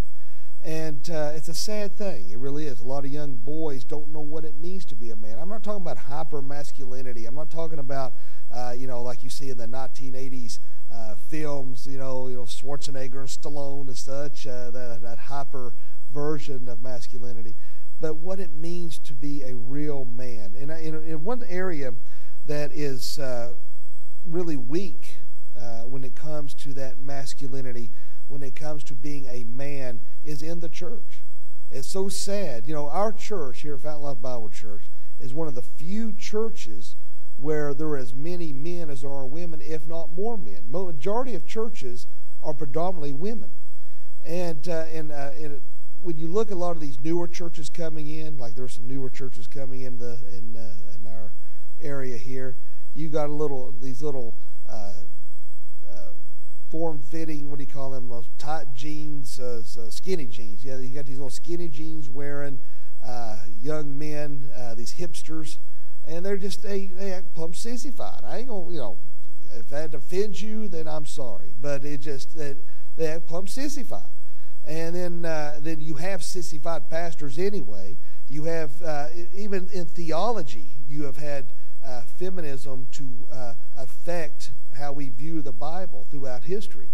And 0.64 1.10
uh, 1.10 1.32
it's 1.36 1.50
a 1.50 1.54
sad 1.54 1.98
thing. 1.98 2.30
It 2.30 2.38
really 2.38 2.68
is. 2.68 2.80
A 2.80 2.88
lot 2.88 3.04
of 3.04 3.12
young 3.12 3.36
boys 3.36 3.84
don't 3.84 4.10
know 4.10 4.22
what 4.22 4.46
it 4.46 4.58
means 4.58 4.86
to 4.86 4.96
be 4.96 5.10
a 5.10 5.16
man. 5.16 5.38
I'm 5.38 5.50
not 5.50 5.62
talking 5.62 5.82
about 5.82 5.98
hyper 5.98 6.42
masculinity. 6.42 7.26
I'm 7.26 7.36
not 7.36 7.50
talking 7.50 7.80
about, 7.80 8.14
uh, 8.50 8.74
you 8.78 8.88
know, 8.88 9.02
like 9.02 9.24
you 9.24 9.30
see 9.30 9.50
in 9.50 9.58
the 9.58 9.68
1980s 9.68 10.60
uh, 10.94 11.16
films, 11.28 11.86
you 11.86 11.98
know, 11.98 12.30
you 12.30 12.38
know, 12.38 12.44
Schwarzenegger 12.44 13.20
and 13.20 13.28
Stallone 13.28 13.88
and 13.88 13.98
such, 13.98 14.48
uh, 14.48 14.72
that, 14.72 15.02
that 15.02 15.18
hyper 15.18 15.74
version 16.14 16.70
of 16.70 16.82
masculinity 16.82 17.56
but 18.00 18.16
what 18.16 18.40
it 18.40 18.54
means 18.54 19.00
to 19.00 19.14
be 19.14 19.44
a 19.44 19.56
real 19.56 20.06
man. 20.06 20.56
And 20.60 20.72
in, 20.72 20.96
in 21.04 21.24
one 21.24 21.44
area 21.48 21.94
that 22.48 22.72
is 22.74 23.20
uh, 23.20 23.54
really 24.28 24.58
weak 24.58 25.18
uh, 25.58 25.82
when 25.82 26.04
it 26.04 26.16
comes 26.16 26.54
to 26.56 26.74
that 26.74 27.00
masculinity, 27.00 27.92
when 28.28 28.44
it 28.44 28.56
comes 28.56 28.84
to 28.86 28.94
being 28.94 29.28
a 29.28 29.44
man, 29.44 30.02
is 30.24 30.42
in 30.42 30.60
the 30.60 30.70
church. 30.70 31.22
It's 31.72 31.88
so 31.88 32.10
sad. 32.10 32.68
You 32.68 32.74
know, 32.74 32.90
our 32.90 33.12
church 33.12 33.62
here 33.62 33.76
at 33.76 33.82
Fountain 33.82 34.04
Life 34.04 34.22
Bible 34.22 34.50
Church 34.50 34.84
is 35.20 35.34
one 35.34 35.48
of 35.48 35.56
the 35.56 35.62
few 35.62 36.12
churches 36.14 36.96
where 37.38 37.74
there 37.74 37.88
are 37.88 37.98
as 37.98 38.14
many 38.14 38.54
men 38.54 38.90
as 38.90 39.02
there 39.02 39.10
are 39.10 39.26
women, 39.26 39.62
if 39.62 39.88
not 39.88 40.12
more 40.12 40.38
men. 40.38 40.64
Majority 40.70 41.34
of 41.34 41.46
churches 41.46 42.06
are 42.44 42.54
predominantly 42.54 43.14
women. 43.14 43.52
And, 44.26 44.68
uh, 44.70 44.86
and, 44.94 45.12
uh, 45.12 45.32
and 45.36 45.62
when 46.04 46.18
you 46.18 46.28
look 46.28 46.52
at 46.52 46.56
a 46.56 46.60
lot 46.60 46.76
of 46.76 46.82
these 46.82 47.00
newer 47.02 47.28
churches 47.28 47.70
coming 47.70 48.08
in, 48.08 48.38
like 48.38 48.56
there 48.56 48.66
are 48.66 48.70
some 48.70 48.88
newer 48.88 49.10
churches 49.10 49.48
coming 49.48 49.82
in 49.82 50.00
the 50.00 50.20
in 50.32 50.56
uh, 50.56 50.96
in 50.96 51.08
our 51.08 51.32
area 51.82 52.18
here, 52.18 52.58
you 52.94 53.10
got 53.10 53.30
a 53.30 53.34
little 53.34 53.74
these 53.82 54.02
little 54.02 54.36
uh, 54.70 54.94
uh, 55.90 56.10
form-fitting. 56.70 57.50
What 57.50 57.58
do 57.58 57.64
you 57.64 57.72
call 57.72 57.92
them? 57.92 58.12
Tight 58.38 58.74
jeans, 58.74 59.40
uh, 59.40 59.64
skinny 59.90 60.26
jeans. 60.26 60.64
Yeah, 60.64 60.78
you 60.78 60.94
got 60.94 61.06
these 61.06 61.18
little 61.18 61.30
skinny 61.30 61.70
jeans 61.70 62.10
wearing 62.10 62.60
uh, 63.04 63.38
young 63.62 63.98
men, 63.98 64.50
uh, 64.58 64.76
these 64.76 64.94
hipsters, 64.94 65.58
and 66.06 66.26
they're 66.26 66.38
just 66.38 66.62
they 66.64 66.88
they 66.88 67.14
act 67.14 67.34
plumb 67.34 67.54
sissified. 67.54 68.22
I 68.26 68.40
ain't 68.40 68.50
gonna 68.50 68.72
you 68.72 68.80
know 68.80 68.98
if 69.56 69.70
that 69.70 69.94
offends 69.94 70.42
you, 70.42 70.68
then 70.68 70.88
I'm 70.88 71.06
sorry, 71.06 71.54
but 71.62 71.86
it 71.86 72.02
just 72.02 72.38
they, 72.38 72.56
they 72.98 73.08
act 73.08 73.28
plumb 73.28 73.48
sissified 73.48 74.13
and 74.66 74.96
then 74.96 75.26
uh, 75.26 75.60
then 75.62 75.80
you 75.82 75.96
have 75.96 76.24
sissified 76.24 76.90
pastors 76.90 77.38
anyway. 77.38 77.98
You 78.30 78.46
have 78.46 78.82
uh, 78.82 79.08
even 79.34 79.70
in 79.74 79.86
theology, 79.86 80.72
you 80.88 81.04
have 81.04 81.18
had 81.18 81.54
uh, 81.86 82.02
feminism 82.02 82.88
to 82.94 83.28
uh, 83.32 83.54
affect 83.78 84.52
how 84.78 84.94
we 84.94 85.10
view 85.10 85.42
the 85.42 85.52
Bible 85.52 86.08
throughout 86.10 86.46
history, 86.46 86.90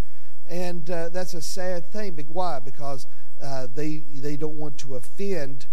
and 0.50 0.90
uh, 0.90 1.10
that's 1.10 1.34
a 1.34 1.42
sad 1.42 1.92
thing. 1.92 2.14
But 2.14 2.30
why? 2.30 2.60
Because 2.60 3.06
uh, 3.42 3.68
they 3.74 3.98
they 4.16 4.36
don't 4.36 4.58
want 4.58 4.78
to 4.80 4.96
offend 4.96 5.68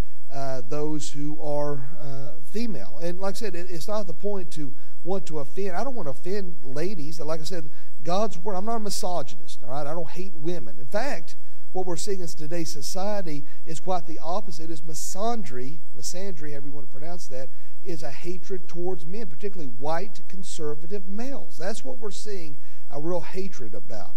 those 0.69 1.11
who 1.11 1.41
are 1.41 1.81
female. 2.51 2.99
And 3.01 3.19
like 3.19 3.35
I 3.35 3.37
said, 3.37 3.55
it, 3.55 3.67
it's 3.69 3.87
not 3.87 4.05
the 4.05 4.13
point 4.13 4.51
to 4.51 4.73
want 5.03 5.25
to 5.27 5.39
offend. 5.39 5.71
I 5.71 5.83
don't 5.83 5.95
want 5.95 6.05
to 6.05 6.11
offend 6.11 6.57
ladies. 6.63 7.19
Like 7.19 7.41
I 7.41 7.43
said, 7.43 7.69
God's 8.03 8.37
word. 8.37 8.55
I'm 8.55 8.65
not 8.65 8.75
a 8.75 8.79
misogynist. 8.79 9.63
All 9.63 9.71
right, 9.71 9.87
I 9.87 9.93
don't 9.93 10.09
hate 10.09 10.35
women. 10.35 10.77
In 10.79 10.85
fact 10.85 11.35
what 11.77 11.85
we're 11.85 11.95
seeing 11.95 12.21
in 12.21 12.27
today's 12.27 12.71
society 12.71 13.45
is 13.67 13.79
quite 13.79 14.07
the 14.07 14.17
opposite. 14.17 14.71
Is 14.71 14.81
misandry, 14.81 15.77
misandry, 15.95 16.49
however 16.49 16.65
you 16.65 16.71
want 16.73 16.87
to 16.87 16.91
pronounce 16.91 17.27
that, 17.27 17.49
is 17.85 18.01
a 18.01 18.09
hatred 18.09 18.67
towards 18.67 19.05
men, 19.05 19.27
particularly 19.27 19.71
white 19.71 20.21
conservative 20.27 21.07
males. 21.07 21.55
That's 21.55 21.85
what 21.85 21.99
we're 21.99 22.09
seeing 22.09 22.57
a 22.89 22.99
real 22.99 23.21
hatred 23.21 23.75
about. 23.75 24.15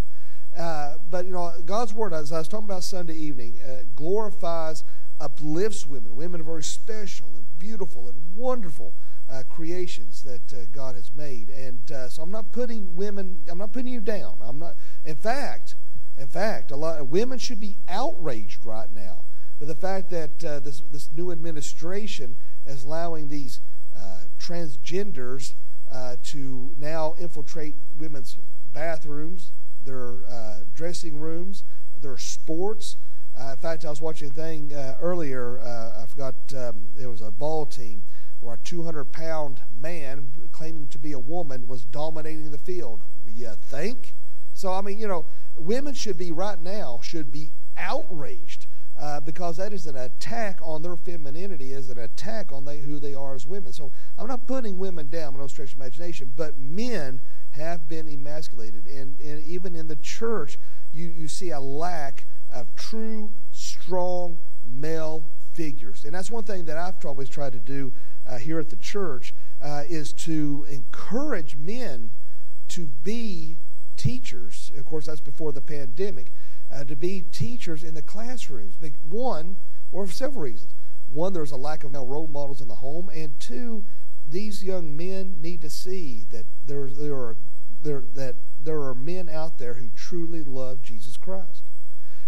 Uh, 0.57 0.95
but 1.11 1.26
you 1.26 1.33
know, 1.33 1.52
God's 1.67 1.93
word, 1.93 2.14
as 2.14 2.33
I 2.33 2.38
was 2.38 2.49
talking 2.49 2.64
about 2.64 2.83
Sunday 2.83 3.14
evening, 3.14 3.59
uh, 3.62 3.83
glorifies 3.95 4.83
uplifts 5.21 5.87
women. 5.87 6.17
Women 6.17 6.40
are 6.40 6.45
very 6.45 6.62
special 6.62 7.29
and 7.37 7.45
beautiful 7.59 8.09
and 8.09 8.17
wonderful 8.35 8.95
uh, 9.29 9.43
creations 9.50 10.23
that 10.23 10.50
uh, 10.55 10.64
God 10.73 10.95
has 10.95 11.12
made. 11.14 11.50
And 11.50 11.93
uh, 11.93 12.09
so 12.09 12.23
I'm 12.23 12.31
not 12.31 12.52
putting 12.52 12.97
women, 12.97 13.43
I'm 13.50 13.59
not 13.59 13.75
putting 13.75 13.93
you 13.93 14.00
down. 14.00 14.38
I'm 14.40 14.59
not, 14.59 14.76
in 15.05 15.17
fact, 15.17 15.75
in 16.21 16.29
fact, 16.29 16.71
a 16.71 16.77
lot 16.77 17.00
of 17.00 17.11
women 17.11 17.39
should 17.39 17.61
be 17.61 17.79
outraged 17.89 18.65
right 18.65 18.93
now 18.93 19.25
with 19.59 19.69
the 19.69 19.75
fact 19.75 20.11
that 20.11 20.45
uh, 20.45 20.61
this, 20.61 20.83
this 20.93 21.11
new 21.12 21.31
administration 21.31 22.37
is 22.67 22.85
allowing 22.85 23.29
these 23.29 23.61
uh, 23.97 24.19
transgenders 24.39 25.55
uh, 25.91 26.17
to 26.23 26.75
now 26.79 27.15
infiltrate 27.19 27.75
women's 27.99 28.37
bathrooms, 28.73 29.50
their 29.85 30.19
dressing 30.75 31.21
rooms, 31.21 31.65
their 32.00 32.17
sports. 32.17 32.97
Uh, 33.39 33.50
in 33.53 33.57
fact, 33.57 33.85
I 33.85 33.91
was 33.91 34.00
watching 34.00 34.31
a 34.31 34.33
thing 34.33 34.73
uh, 34.75 34.97
earlier. 35.00 35.61
Uh, 35.61 36.03
I 36.03 36.07
forgot 36.07 36.35
um, 36.57 36.89
there 36.97 37.09
was 37.09 37.21
a 37.21 37.31
ball 37.31 37.67
team 37.67 38.05
where 38.41 38.55
a 38.55 38.59
200 38.59 39.12
pound 39.12 39.61
man 39.79 40.33
claiming 40.53 40.89
to 40.89 40.99
be 40.99 41.12
a 41.12 41.19
woman 41.19 41.67
was 41.67 41.85
dominating 41.85 42.50
the 42.50 42.59
field. 42.59 43.03
You 43.27 43.55
think? 43.61 44.15
So, 44.61 44.71
I 44.75 44.83
mean, 44.83 44.99
you 44.99 45.09
know, 45.09 45.25
women 45.57 45.95
should 45.95 46.19
be 46.19 46.33
right 46.33 46.61
now, 46.61 47.00
should 47.02 47.33
be 47.33 47.50
outraged 47.79 48.67
uh, 48.99 49.19
because 49.19 49.57
that 49.57 49.73
is 49.73 49.87
an 49.87 49.97
attack 49.97 50.59
on 50.62 50.83
their 50.83 50.97
femininity, 50.97 51.73
is 51.73 51.88
an 51.88 51.97
attack 51.97 52.52
on 52.52 52.67
they, 52.67 52.81
who 52.81 52.99
they 52.99 53.14
are 53.14 53.35
as 53.35 53.47
women. 53.47 53.73
So 53.73 53.90
I'm 54.19 54.29
not 54.29 54.47
putting 54.47 54.79
women 54.79 55.09
down, 55.09 55.38
no 55.38 55.47
stretch 55.47 55.73
of 55.73 55.79
imagination, 55.79 56.35
but 56.37 56.59
men 56.59 57.23
have 57.52 57.88
been 57.88 58.07
emasculated. 58.07 58.85
And, 58.85 59.19
and 59.21 59.43
even 59.45 59.75
in 59.75 59.88
the 59.88 59.97
church, 59.97 60.59
you, 60.93 61.07
you 61.07 61.26
see 61.26 61.49
a 61.52 61.61
lack 61.61 62.26
of 62.52 62.76
true, 62.76 63.33
strong 63.52 64.37
male 64.62 65.25
figures. 65.55 66.05
And 66.05 66.12
that's 66.12 66.31
one 66.31 66.45
thing 66.45 66.67
that 66.67 66.76
I've 66.76 67.02
always 67.07 67.31
tried 67.31 67.55
to 67.55 67.59
do 67.59 67.95
uh, 68.26 68.37
here 68.37 68.59
at 68.59 68.69
the 68.69 68.76
church 68.76 69.33
uh, 69.62 69.85
is 69.88 70.12
to 70.12 70.67
encourage 70.69 71.57
men 71.57 72.11
to 72.69 72.87
be 72.87 73.57
teachers. 74.00 74.73
Of 74.78 74.87
course, 74.87 75.07
that's 75.07 75.21
before 75.21 75.52
the 75.52 75.61
pandemic. 75.61 76.33
Uh, 76.73 76.85
to 76.85 76.97
be 76.97 77.23
teachers 77.33 77.85
in 77.85 77.95
the 77.95 78.02
classrooms. 78.02 78.76
One, 79.09 79.57
or 79.92 80.07
for 80.07 80.12
several 80.12 80.45
reasons. 80.45 80.73
One, 81.11 81.33
there's 81.33 81.50
a 81.50 81.57
lack 81.57 81.85
of 81.85 81.92
role 81.92 82.28
models 82.28 82.61
in 82.61 82.69
the 82.69 82.76
home, 82.76 83.11
and 83.12 83.38
two, 83.40 83.85
these 84.28 84.62
young 84.62 84.97
men 84.97 85.42
need 85.42 85.61
to 85.62 85.71
see 85.71 86.25
that 86.30 86.47
there, 86.64 86.88
there 86.88 87.14
are 87.14 87.37
there, 87.83 88.04
that 88.14 88.37
there 88.62 88.80
are 88.83 88.95
men 88.95 89.28
out 89.28 89.59
there 89.59 89.75
who 89.75 89.90
truly 89.97 90.42
love 90.42 90.83
Jesus 90.83 91.16
Christ. 91.16 91.64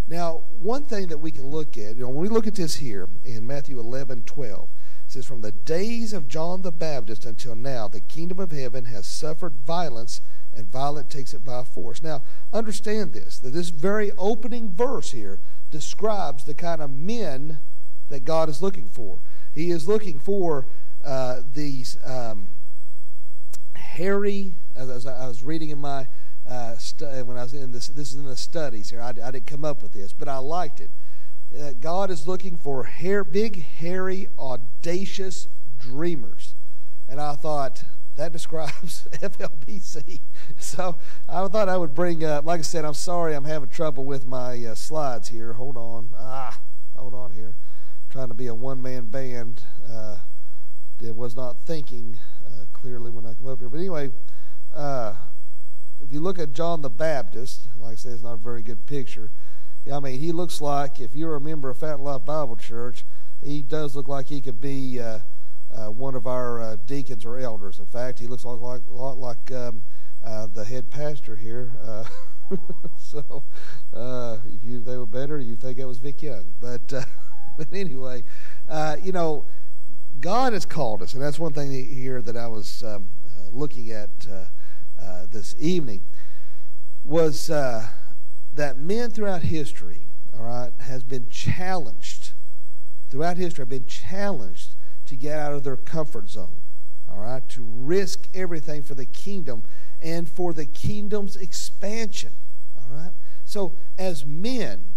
Now, 0.09 0.43
one 0.59 0.85
thing 0.85 1.09
that 1.09 1.19
we 1.19 1.31
can 1.31 1.47
look 1.47 1.79
at, 1.79 1.97
you 1.97 2.03
know, 2.03 2.09
when 2.09 2.23
we 2.23 2.29
look 2.29 2.47
at 2.47 2.57
this 2.57 2.77
here 2.77 3.09
in 3.25 3.47
Matthew 3.47 3.79
11, 3.79 4.25
12, 4.25 4.63
it 4.65 4.69
says, 5.13 5.27
From 5.27 5.43
the 5.43 5.53
days 5.53 6.13
of 6.13 6.29
John 6.29 6.63
the 6.63 6.73
Baptist 6.73 7.25
until 7.25 7.55
now, 7.55 7.87
the 7.87 8.01
kingdom 8.01 8.41
of 8.41 8.51
heaven 8.51 8.87
has 8.87 9.07
suffered 9.07 9.55
violence, 9.65 10.21
and 10.55 10.67
violence 10.67 11.13
takes 11.13 11.35
it 11.35 11.45
by 11.45 11.65
force. 11.65 12.03
Now, 12.03 12.23
understand 12.53 13.13
this, 13.13 13.39
that 13.39 13.51
this 13.51 13.71
very 13.71 14.13
opening 14.19 14.71
verse 14.71 15.13
here 15.13 15.41
describes 15.71 16.45
the 16.45 16.55
kind 16.55 16.81
of 16.83 16.91
men 16.91 17.59
that 18.09 18.25
God 18.25 18.49
is 18.49 18.61
looking 18.61 18.89
for. 18.89 19.19
He 19.55 19.71
is 19.71 19.89
looking 19.89 20.19
for 20.19 20.67
uh, 21.05 21.41
these 21.53 21.99
um, 22.05 22.49
hairy, 23.75 24.55
as 24.77 25.07
I 25.07 25.27
was 25.27 25.43
reading 25.43 25.71
in 25.71 25.79
my 25.79 26.07
uh, 26.49 26.75
when 27.25 27.37
I 27.37 27.43
was 27.43 27.55
in 27.55 27.73
this. 27.73 27.89
This 27.89 28.13
is 28.13 28.19
in 28.19 28.25
the 28.25 28.37
studies 28.37 28.91
here. 28.91 29.01
I, 29.01 29.11
I 29.11 29.31
didn't 29.31 29.47
come 29.47 29.65
up 29.65 29.83
with 29.83 29.93
this, 29.93 30.13
but 30.13 30.29
I 30.29 30.39
liked 30.39 30.81
it. 30.81 30.91
Uh, 31.59 31.73
God 31.79 32.11
is 32.11 32.27
looking 32.27 32.57
for 32.57 32.85
hair, 32.85 33.25
big, 33.25 33.63
hairy, 33.63 34.29
audacious 34.39 35.49
dreamers, 35.79 36.55
and 37.09 37.21
I 37.21 37.35
thought 37.35 37.85
that 38.17 38.33
describes 38.33 39.07
FLBC. 39.13 40.21
So 40.59 40.97
I 41.29 41.47
thought 41.49 41.69
I 41.69 41.77
would 41.77 41.95
bring 41.95 42.25
up. 42.25 42.45
Like 42.45 42.61
I 42.61 42.63
said, 42.63 42.85
I'm 42.85 42.95
sorry, 42.95 43.35
I'm 43.35 43.45
having 43.45 43.69
trouble 43.69 44.05
with 44.05 44.27
my 44.27 44.65
uh, 44.65 44.75
slides 44.75 45.29
here. 45.29 45.55
Hold 45.55 45.77
on. 45.77 46.11
Ah, 46.19 46.61
hold 46.97 47.15
on 47.15 47.33
here. 47.33 47.57
trying 48.11 48.29
to 48.29 48.35
be 48.35 48.47
a 48.47 48.55
one-man 48.55 49.07
band. 49.07 49.63
Uh, 49.91 50.19
it 51.01 51.17
was 51.17 51.35
not 51.35 51.61
thinking 51.63 52.19
uh, 52.47 52.67
clearly 52.73 53.11
when 53.11 53.27
I 53.27 53.35
come 53.35 53.49
up 53.49 53.59
here. 53.59 53.69
But 53.69 53.79
anyway, 53.79 54.11
uh, 54.75 55.15
if 56.05 56.13
you 56.13 56.21
look 56.21 56.39
at 56.39 56.53
John 56.53 56.83
the 56.83 56.91
Baptist, 56.91 57.69
like 57.79 57.93
I 57.93 57.97
said, 57.97 58.13
it's 58.13 58.23
not 58.23 58.35
a 58.35 58.37
very 58.37 58.63
good 58.63 58.87
picture. 58.87 59.31
I 59.91 59.99
mean, 59.99 60.21
he 60.21 60.31
looks 60.31 60.61
like, 60.61 61.01
if 61.01 61.15
you're 61.15 61.35
a 61.35 61.41
member 61.41 61.71
of 61.71 61.79
Fountain 61.79 62.05
Life 62.05 62.25
Bible 62.25 62.57
Church, 62.57 63.05
he 63.43 63.63
does 63.63 63.97
look 63.97 64.07
like 64.07 64.29
he 64.29 64.41
could 64.41 64.61
be 64.61 65.01
uh, 65.01 65.21
uh, 65.75 65.91
one 65.91 66.15
of 66.15 66.27
our 66.27 66.61
uh, 66.61 66.77
deacons 66.87 67.25
or 67.25 67.39
elders. 67.39 67.79
In 67.79 67.87
fact, 67.87 68.19
he 68.19 68.27
looks 68.27 68.45
a 68.45 68.49
lot 68.49 69.19
like 69.19 69.51
um, 69.53 69.83
uh, 70.25 70.47
the 70.47 70.65
head 70.65 70.91
pastor 70.91 71.37
here. 71.37 71.73
Uh, 71.85 72.05
so, 72.99 73.45
uh, 73.95 74.39
if 74.47 74.63
you 74.63 74.81
they 74.81 74.97
were 74.97 75.07
better, 75.07 75.39
you 75.39 75.57
think 75.57 75.79
it 75.79 75.85
was 75.85 75.99
Vic 75.99 76.23
Young. 76.23 76.55
But, 76.61 76.87
but 77.59 77.67
anyway, 77.73 78.25
you 79.03 79.13
know, 79.13 79.47
God 80.21 80.53
has 80.53 80.67
called 80.67 81.03
us, 81.03 81.15
and 81.15 81.23
that's 81.23 81.39
one 81.39 81.53
thing 81.53 81.71
here 81.73 82.23
that 82.23 82.37
I 82.37 82.47
was 82.47 82.85
um, 82.85 83.09
looking 83.51 83.91
at 83.91 84.11
uh, 84.31 85.27
this 85.31 85.55
evening 85.59 86.03
was 87.05 87.51
uh, 87.51 87.89
that 88.55 88.79
men 88.79 89.11
throughout 89.11 89.43
history, 89.43 90.07
all 90.33 90.45
right, 90.45 90.71
has 90.81 91.03
been 91.03 91.29
challenged 91.29 92.33
throughout 93.13 93.37
history 93.37 93.61
have 93.61 93.69
been 93.69 93.85
challenged 93.85 94.75
to 95.13 95.17
get 95.17 95.39
out 95.39 95.53
of 95.53 95.63
their 95.63 95.77
comfort 95.77 96.31
zone, 96.31 96.63
all 97.07 97.19
right, 97.19 97.47
to 97.51 97.63
risk 97.63 98.29
everything 98.33 98.83
for 98.83 98.95
the 98.95 99.05
kingdom 99.05 99.63
and 100.01 100.27
for 100.27 100.55
the 100.55 100.65
kingdom's 100.65 101.37
expansion, 101.37 102.33
all 102.75 102.97
right. 102.97 103.13
So 103.45 103.75
as 103.99 104.25
men, 104.25 104.95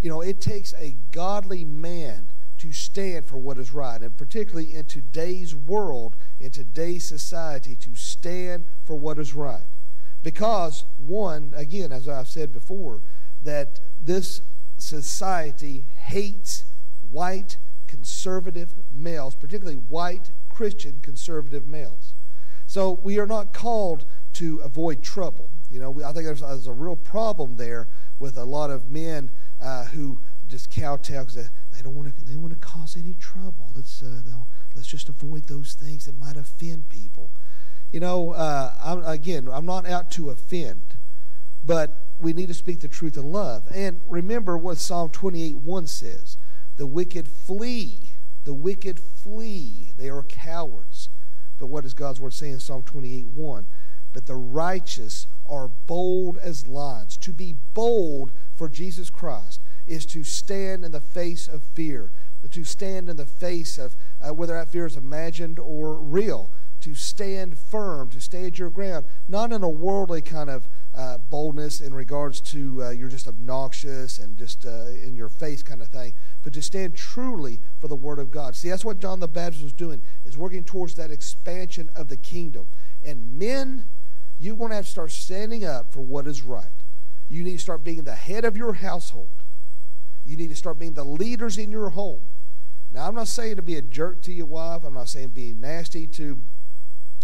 you 0.00 0.08
know, 0.08 0.20
it 0.20 0.40
takes 0.40 0.74
a 0.74 0.96
godly 1.12 1.64
man 1.64 2.26
to 2.58 2.72
stand 2.72 3.24
for 3.24 3.36
what 3.36 3.56
is 3.56 3.72
right, 3.72 4.00
and 4.00 4.16
particularly 4.16 4.74
in 4.74 4.86
today's 4.86 5.54
world, 5.54 6.16
in 6.40 6.50
today's 6.50 7.04
society, 7.04 7.76
to 7.76 7.94
stand 7.94 8.64
for 8.84 8.96
what 8.96 9.16
is 9.16 9.32
right. 9.32 9.62
Because, 10.24 10.84
one, 10.98 11.52
again, 11.54 11.92
as 11.92 12.08
I've 12.08 12.26
said 12.26 12.52
before, 12.52 13.00
that 13.44 13.78
this 14.02 14.42
society 14.76 15.86
hates 16.06 16.64
white 17.12 17.58
conservative 17.90 18.74
males, 18.92 19.34
particularly 19.34 19.76
white 19.76 20.30
Christian 20.48 21.00
conservative 21.02 21.66
males. 21.66 22.14
So 22.68 23.00
we 23.02 23.18
are 23.18 23.26
not 23.26 23.52
called 23.52 24.04
to 24.34 24.58
avoid 24.58 25.02
trouble. 25.02 25.50
You 25.72 25.80
know, 25.80 26.00
I 26.04 26.12
think 26.12 26.24
there's, 26.24 26.40
there's 26.40 26.68
a 26.68 26.72
real 26.72 26.94
problem 26.94 27.56
there 27.56 27.88
with 28.20 28.38
a 28.38 28.44
lot 28.44 28.70
of 28.70 28.92
men 28.92 29.32
uh, 29.60 29.86
who 29.86 30.20
just 30.46 30.70
kowtow 30.70 31.24
because 31.24 31.34
they 31.34 31.82
don't 31.82 31.96
want 31.96 32.16
to. 32.16 32.24
They 32.24 32.36
want 32.36 32.52
to 32.52 32.60
cause 32.60 32.96
any 32.96 33.14
trouble. 33.14 33.72
Let's 33.74 34.04
uh, 34.04 34.22
let's 34.76 34.86
just 34.86 35.08
avoid 35.08 35.48
those 35.48 35.74
things 35.74 36.06
that 36.06 36.16
might 36.16 36.36
offend 36.36 36.88
people. 36.90 37.30
You 37.90 37.98
know, 37.98 38.34
uh, 38.34 38.72
I'm, 38.80 39.02
again, 39.04 39.48
I'm 39.50 39.66
not 39.66 39.84
out 39.84 40.12
to 40.12 40.30
offend, 40.30 40.94
but 41.64 42.06
we 42.20 42.32
need 42.32 42.46
to 42.46 42.54
speak 42.54 42.80
the 42.80 42.88
truth 42.88 43.16
in 43.16 43.32
love. 43.32 43.66
And 43.74 44.00
remember 44.08 44.56
what 44.56 44.78
Psalm 44.78 45.10
28 45.10 45.56
1 45.56 45.86
says 45.88 46.36
The 46.80 46.86
wicked 46.86 47.28
flee. 47.28 48.12
The 48.44 48.54
wicked 48.54 48.98
flee. 48.98 49.92
They 49.98 50.08
are 50.08 50.22
cowards. 50.22 51.10
But 51.58 51.66
what 51.66 51.84
does 51.84 51.92
God's 51.92 52.18
word 52.18 52.32
say 52.32 52.48
in 52.48 52.58
Psalm 52.58 52.84
28 52.84 53.26
1? 53.26 53.66
But 54.14 54.24
the 54.24 54.34
righteous 54.34 55.26
are 55.46 55.68
bold 55.68 56.38
as 56.38 56.66
lions. 56.66 57.18
To 57.18 57.34
be 57.34 57.54
bold 57.74 58.32
for 58.56 58.70
Jesus 58.70 59.10
Christ 59.10 59.60
is 59.86 60.06
to 60.06 60.24
stand 60.24 60.82
in 60.86 60.92
the 60.92 61.02
face 61.02 61.48
of 61.48 61.62
fear, 61.62 62.12
to 62.50 62.64
stand 62.64 63.10
in 63.10 63.16
the 63.16 63.26
face 63.26 63.76
of 63.76 63.94
uh, 64.26 64.32
whether 64.32 64.54
that 64.54 64.70
fear 64.70 64.86
is 64.86 64.96
imagined 64.96 65.58
or 65.58 65.96
real, 65.96 66.50
to 66.80 66.94
stand 66.94 67.58
firm, 67.58 68.08
to 68.08 68.22
stand 68.22 68.58
your 68.58 68.70
ground, 68.70 69.04
not 69.28 69.52
in 69.52 69.62
a 69.62 69.68
worldly 69.68 70.22
kind 70.22 70.48
of 70.48 70.66
uh, 71.00 71.16
boldness 71.16 71.80
in 71.80 71.94
regards 71.94 72.40
to 72.42 72.84
uh, 72.84 72.90
you're 72.90 73.08
just 73.08 73.26
obnoxious 73.26 74.18
and 74.18 74.36
just 74.36 74.66
uh, 74.66 74.86
in 75.02 75.16
your 75.16 75.30
face 75.30 75.62
kind 75.62 75.80
of 75.80 75.88
thing, 75.88 76.12
but 76.42 76.52
to 76.52 76.60
stand 76.60 76.94
truly 76.94 77.58
for 77.80 77.88
the 77.88 77.96
Word 77.96 78.18
of 78.18 78.30
God. 78.30 78.54
See, 78.54 78.68
that's 78.68 78.84
what 78.84 79.00
John 79.00 79.18
the 79.18 79.28
Baptist 79.28 79.62
was 79.62 79.72
doing, 79.72 80.02
is 80.26 80.36
working 80.36 80.62
towards 80.62 80.94
that 80.96 81.10
expansion 81.10 81.88
of 81.96 82.08
the 82.08 82.18
kingdom. 82.18 82.66
And 83.02 83.38
men, 83.38 83.86
you're 84.38 84.56
going 84.56 84.70
to 84.70 84.76
have 84.76 84.84
to 84.84 84.90
start 84.90 85.10
standing 85.10 85.64
up 85.64 85.90
for 85.90 86.00
what 86.00 86.26
is 86.26 86.42
right. 86.42 86.68
You 87.30 87.44
need 87.44 87.52
to 87.52 87.58
start 87.58 87.82
being 87.82 88.02
the 88.02 88.14
head 88.14 88.44
of 88.44 88.56
your 88.56 88.74
household. 88.74 89.30
You 90.26 90.36
need 90.36 90.48
to 90.48 90.56
start 90.56 90.78
being 90.78 90.94
the 90.94 91.04
leaders 91.04 91.56
in 91.56 91.70
your 91.70 91.90
home. 91.90 92.20
Now, 92.92 93.08
I'm 93.08 93.14
not 93.14 93.28
saying 93.28 93.56
to 93.56 93.62
be 93.62 93.76
a 93.76 93.82
jerk 93.82 94.20
to 94.22 94.32
your 94.32 94.46
wife. 94.46 94.84
I'm 94.84 94.94
not 94.94 95.08
saying 95.08 95.28
be 95.28 95.54
nasty 95.54 96.06
to 96.08 96.40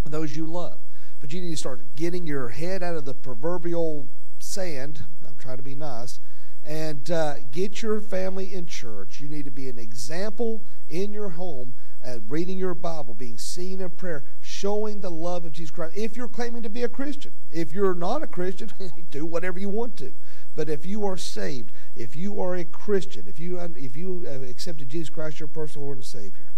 those 0.04 0.34
you 0.34 0.46
love. 0.46 0.78
But 1.20 1.32
you 1.32 1.40
need 1.40 1.50
to 1.50 1.56
start 1.56 1.96
getting 1.96 2.26
your 2.26 2.50
head 2.50 2.82
out 2.82 2.96
of 2.96 3.04
the 3.04 3.14
proverbial 3.14 4.08
sand. 4.38 5.04
I'm 5.26 5.36
trying 5.36 5.56
to 5.56 5.62
be 5.62 5.74
nice. 5.74 6.20
and 6.64 7.10
uh, 7.12 7.34
get 7.52 7.80
your 7.80 8.00
family 8.00 8.52
in 8.52 8.66
church. 8.66 9.20
You 9.20 9.28
need 9.28 9.44
to 9.44 9.50
be 9.52 9.68
an 9.68 9.78
example 9.78 10.62
in 10.88 11.12
your 11.12 11.30
home 11.30 11.74
and 12.02 12.30
reading 12.30 12.58
your 12.58 12.74
Bible, 12.74 13.14
being 13.14 13.38
seen 13.38 13.80
in 13.80 13.90
prayer, 13.90 14.24
showing 14.40 15.00
the 15.00 15.10
love 15.10 15.44
of 15.44 15.52
Jesus 15.52 15.70
Christ. 15.70 15.96
If 15.96 16.16
you're 16.16 16.28
claiming 16.28 16.62
to 16.62 16.68
be 16.68 16.82
a 16.82 16.88
Christian, 16.88 17.32
if 17.50 17.72
you're 17.72 17.94
not 17.94 18.22
a 18.22 18.26
Christian, 18.26 18.72
do 19.10 19.24
whatever 19.24 19.58
you 19.58 19.68
want 19.68 19.96
to. 19.98 20.12
But 20.54 20.68
if 20.68 20.86
you 20.86 21.04
are 21.04 21.16
saved, 21.16 21.72
if 21.94 22.16
you 22.16 22.40
are 22.40 22.54
a 22.54 22.64
Christian, 22.64 23.26
if 23.28 23.38
you 23.38 23.58
if 23.58 23.96
you 23.96 24.22
have 24.22 24.42
accepted 24.42 24.88
Jesus 24.88 25.10
Christ 25.10 25.40
your 25.40 25.48
personal 25.48 25.84
Lord 25.86 25.98
and 25.98 26.06
Savior, 26.06 26.50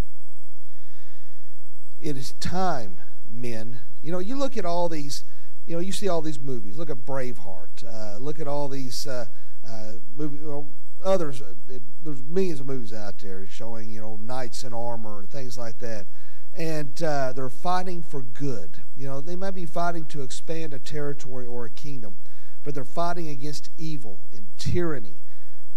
it 1.99 2.15
is 2.15 2.33
time, 2.39 2.97
men. 3.29 3.81
You 4.01 4.11
know, 4.11 4.19
you 4.19 4.35
look 4.35 4.57
at 4.57 4.65
all 4.65 4.89
these. 4.89 5.23
You 5.65 5.75
know, 5.75 5.81
you 5.81 5.91
see 5.91 6.07
all 6.07 6.21
these 6.21 6.39
movies. 6.39 6.77
Look 6.77 6.89
at 6.89 7.05
Braveheart. 7.05 7.85
Uh, 7.85 8.17
look 8.17 8.39
at 8.39 8.47
all 8.47 8.67
these 8.67 9.05
uh, 9.05 9.25
uh, 9.67 9.93
movies. 10.15 10.41
Well, 10.41 10.67
others. 11.03 11.41
Uh, 11.41 11.53
it, 11.69 11.81
there's 12.03 12.23
millions 12.23 12.59
of 12.59 12.65
movies 12.65 12.93
out 12.93 13.19
there 13.19 13.45
showing 13.45 13.91
you 13.91 14.01
know 14.01 14.15
knights 14.17 14.63
in 14.63 14.73
armor 14.73 15.19
and 15.19 15.29
things 15.29 15.57
like 15.57 15.79
that, 15.79 16.07
and 16.53 17.01
uh, 17.03 17.33
they're 17.33 17.49
fighting 17.49 18.03
for 18.03 18.21
good. 18.21 18.81
You 18.97 19.07
know, 19.07 19.21
they 19.21 19.35
might 19.35 19.51
be 19.51 19.65
fighting 19.65 20.05
to 20.07 20.23
expand 20.23 20.73
a 20.73 20.79
territory 20.79 21.45
or 21.45 21.65
a 21.65 21.69
kingdom 21.69 22.17
but 22.63 22.75
they're 22.75 22.83
fighting 22.83 23.29
against 23.29 23.69
evil 23.77 24.19
and 24.31 24.45
tyranny, 24.57 25.15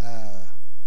uh, 0.02 0.44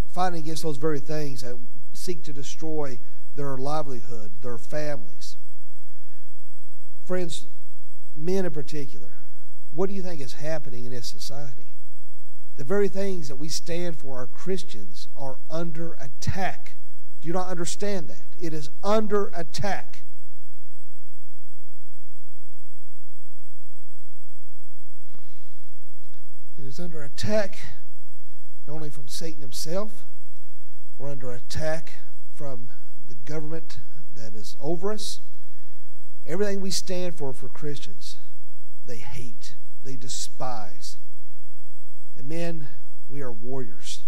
fighting 0.07 0.39
against 0.39 0.63
those 0.63 0.77
very 0.77 0.99
things 0.99 1.41
that 1.41 1.57
seek 1.93 2.23
to 2.23 2.33
destroy 2.33 2.99
their 3.35 3.57
livelihood, 3.57 4.31
their 4.41 4.57
families. 4.57 5.37
Friends, 7.05 7.45
men 8.15 8.45
in 8.45 8.51
particular, 8.51 9.19
what 9.71 9.89
do 9.89 9.95
you 9.95 10.01
think 10.01 10.21
is 10.21 10.33
happening 10.33 10.85
in 10.85 10.91
this 10.91 11.07
society? 11.07 11.67
The 12.57 12.63
very 12.63 12.89
things 12.89 13.27
that 13.27 13.35
we 13.35 13.47
stand 13.47 13.97
for, 13.97 14.17
our 14.17 14.27
Christians, 14.27 15.07
are 15.15 15.37
under 15.49 15.93
attack. 15.99 16.73
Do 17.21 17.27
you 17.27 17.33
not 17.33 17.47
understand 17.47 18.07
that? 18.07 18.25
It 18.39 18.53
is 18.53 18.69
under 18.83 19.27
attack. 19.35 20.01
It 26.57 26.65
is 26.65 26.79
under 26.79 27.03
attack 27.03 27.59
not 28.65 28.73
only 28.73 28.89
from 28.89 29.07
Satan 29.07 29.41
himself, 29.41 30.05
we're 30.97 31.09
under 31.09 31.31
attack 31.31 31.99
from 32.33 32.69
the 33.07 33.15
government 33.15 33.79
that 34.15 34.33
is 34.33 34.57
over 34.59 34.91
us. 34.91 35.19
Everything 36.27 36.59
we 36.59 36.71
stand 36.71 37.15
for 37.15 37.33
for 37.33 37.47
Christians, 37.49 38.17
they 38.85 38.97
hate, 38.97 39.55
they 39.83 39.95
despise. 39.95 40.97
And 42.17 42.27
men, 42.27 42.69
we 43.09 43.21
are 43.21 43.31
warriors. 43.31 44.03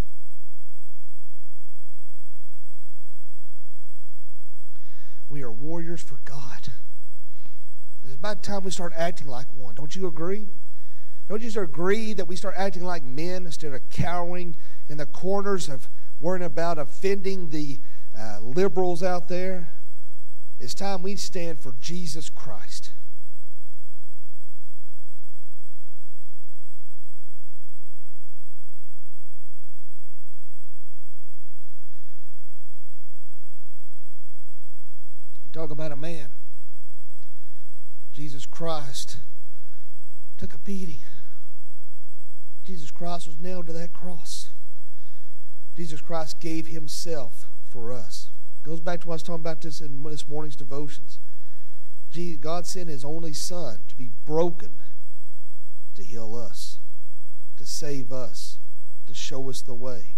We 5.28 5.42
are 5.42 5.52
warriors 5.52 6.02
for 6.02 6.18
God. 6.24 6.68
It's 8.04 8.14
about 8.14 8.42
time 8.42 8.64
we 8.64 8.70
start 8.70 8.92
acting 8.96 9.28
like 9.28 9.46
one. 9.54 9.74
Don't 9.74 9.94
you 9.94 10.06
agree? 10.06 10.46
Don't 11.28 11.42
you 11.42 11.60
agree 11.60 12.14
that 12.14 12.26
we 12.26 12.36
start 12.36 12.54
acting 12.56 12.82
like 12.82 13.04
men 13.04 13.44
instead 13.44 13.74
of 13.74 13.88
cowering 13.90 14.56
in 14.88 14.96
the 14.96 15.06
corners 15.06 15.68
of 15.68 15.88
worrying 16.20 16.44
about 16.44 16.78
offending 16.78 17.50
the 17.50 17.78
uh, 18.18 18.40
liberals 18.40 19.02
out 19.02 19.28
there? 19.28 19.68
It's 20.60 20.74
time 20.74 21.02
we 21.02 21.16
stand 21.16 21.60
for 21.60 21.72
Jesus 21.80 22.28
Christ. 22.28 22.92
Talk 35.52 35.70
about 35.70 35.90
a 35.90 35.96
man. 35.96 36.30
Jesus 38.12 38.46
Christ 38.46 39.16
took 40.36 40.54
a 40.54 40.58
beating. 40.58 41.00
Jesus 42.64 42.90
Christ 42.90 43.26
was 43.26 43.38
nailed 43.38 43.66
to 43.66 43.72
that 43.72 43.92
cross. 43.92 44.50
Jesus 45.76 46.00
Christ 46.00 46.38
gave 46.38 46.66
himself 46.68 47.46
for 47.68 47.92
us. 47.92 48.28
Goes 48.62 48.80
back 48.80 49.00
to 49.00 49.08
what 49.08 49.14
I 49.14 49.16
was 49.16 49.22
talking 49.22 49.40
about 49.40 49.60
this 49.62 49.80
in 49.80 50.02
this 50.02 50.28
morning's 50.28 50.56
devotions. 50.56 51.18
God 52.40 52.66
sent 52.66 52.88
his 52.88 53.04
only 53.04 53.32
son 53.32 53.80
to 53.88 53.96
be 53.96 54.10
broken 54.24 54.70
to 55.94 56.02
heal 56.02 56.34
us, 56.34 56.78
to 57.56 57.64
save 57.64 58.12
us, 58.12 58.58
to 59.06 59.14
show 59.14 59.48
us 59.48 59.62
the 59.62 59.74
way. 59.74 60.14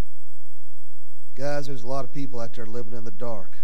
Guys, 1.35 1.67
there's 1.67 1.83
a 1.83 1.87
lot 1.87 2.03
of 2.03 2.13
people 2.13 2.39
out 2.39 2.53
there 2.53 2.65
living 2.65 2.93
in 2.93 3.03
the 3.03 3.11
dark. 3.11 3.59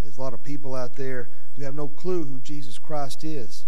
There's 0.00 0.18
a 0.18 0.20
lot 0.20 0.34
of 0.34 0.42
people 0.42 0.74
out 0.74 0.96
there 0.96 1.28
who 1.54 1.62
have 1.62 1.74
no 1.74 1.88
clue 1.88 2.24
who 2.24 2.40
Jesus 2.40 2.78
Christ 2.78 3.22
is. 3.22 3.66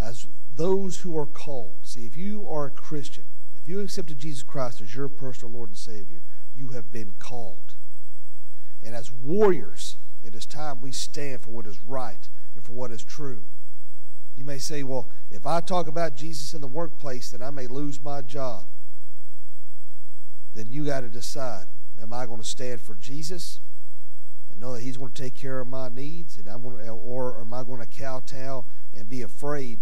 As 0.00 0.26
those 0.56 1.00
who 1.00 1.16
are 1.16 1.26
called. 1.26 1.76
See, 1.82 2.04
if 2.04 2.16
you 2.16 2.46
are 2.48 2.66
a 2.66 2.70
Christian, 2.70 3.24
if 3.56 3.68
you 3.68 3.80
accepted 3.80 4.18
Jesus 4.18 4.42
Christ 4.42 4.80
as 4.80 4.94
your 4.94 5.08
personal 5.08 5.54
Lord 5.54 5.70
and 5.70 5.78
Savior, 5.78 6.22
you 6.54 6.68
have 6.70 6.92
been 6.92 7.12
called. 7.18 7.71
And 8.82 8.94
as 8.94 9.10
warriors, 9.10 9.96
it 10.24 10.34
is 10.34 10.46
time 10.46 10.80
we 10.80 10.92
stand 10.92 11.42
for 11.42 11.50
what 11.50 11.66
is 11.66 11.80
right 11.82 12.28
and 12.54 12.64
for 12.64 12.72
what 12.72 12.90
is 12.90 13.04
true. 13.04 13.42
You 14.36 14.44
may 14.44 14.58
say, 14.58 14.82
well, 14.82 15.08
if 15.30 15.46
I 15.46 15.60
talk 15.60 15.88
about 15.88 16.16
Jesus 16.16 16.54
in 16.54 16.60
the 16.60 16.66
workplace, 16.66 17.30
then 17.30 17.42
I 17.42 17.50
may 17.50 17.66
lose 17.66 18.02
my 18.02 18.22
job. 18.22 18.64
Then 20.54 20.70
you 20.70 20.84
got 20.84 21.00
to 21.00 21.08
decide 21.08 21.66
am 22.00 22.12
I 22.12 22.26
going 22.26 22.40
to 22.40 22.46
stand 22.46 22.80
for 22.80 22.94
Jesus 22.96 23.60
and 24.50 24.60
know 24.60 24.72
that 24.72 24.82
He's 24.82 24.96
going 24.96 25.12
to 25.12 25.22
take 25.22 25.34
care 25.34 25.60
of 25.60 25.68
my 25.68 25.88
needs, 25.88 26.36
and 26.36 26.48
I'm 26.48 26.62
going 26.62 26.78
to, 26.78 26.90
or 26.90 27.40
am 27.40 27.54
I 27.54 27.62
going 27.62 27.80
to 27.80 27.86
kowtow 27.86 28.64
and 28.94 29.08
be 29.08 29.22
afraid 29.22 29.78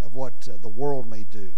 of 0.00 0.14
what 0.14 0.48
uh, 0.48 0.56
the 0.60 0.68
world 0.68 1.06
may 1.06 1.24
do. 1.24 1.52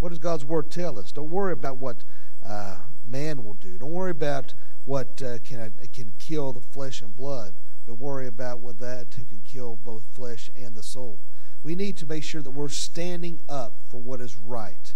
What 0.00 0.10
does 0.10 0.18
God's 0.18 0.44
Word 0.44 0.70
tell 0.70 0.98
us? 0.98 1.12
Don't 1.12 1.30
worry 1.30 1.52
about 1.52 1.78
what 1.78 2.04
uh, 2.44 2.76
man 3.06 3.44
will 3.44 3.54
do. 3.54 3.78
Don't 3.78 3.92
worry 3.92 4.10
about 4.10 4.54
what 4.84 5.22
uh, 5.22 5.38
can, 5.38 5.60
uh, 5.60 5.70
can 5.92 6.12
kill 6.18 6.52
the 6.52 6.60
flesh 6.60 7.02
and 7.02 7.14
blood, 7.14 7.54
but 7.86 7.94
worry 7.94 8.26
about 8.26 8.60
what 8.60 8.78
that 8.80 9.14
who 9.14 9.24
can 9.24 9.42
kill 9.44 9.78
both 9.84 10.04
flesh 10.12 10.50
and 10.56 10.76
the 10.76 10.82
soul. 10.82 11.18
We 11.62 11.74
need 11.74 11.96
to 11.98 12.06
make 12.06 12.24
sure 12.24 12.42
that 12.42 12.50
we're 12.50 12.68
standing 12.68 13.40
up 13.48 13.74
for 13.88 13.98
what 13.98 14.20
is 14.20 14.36
right. 14.36 14.94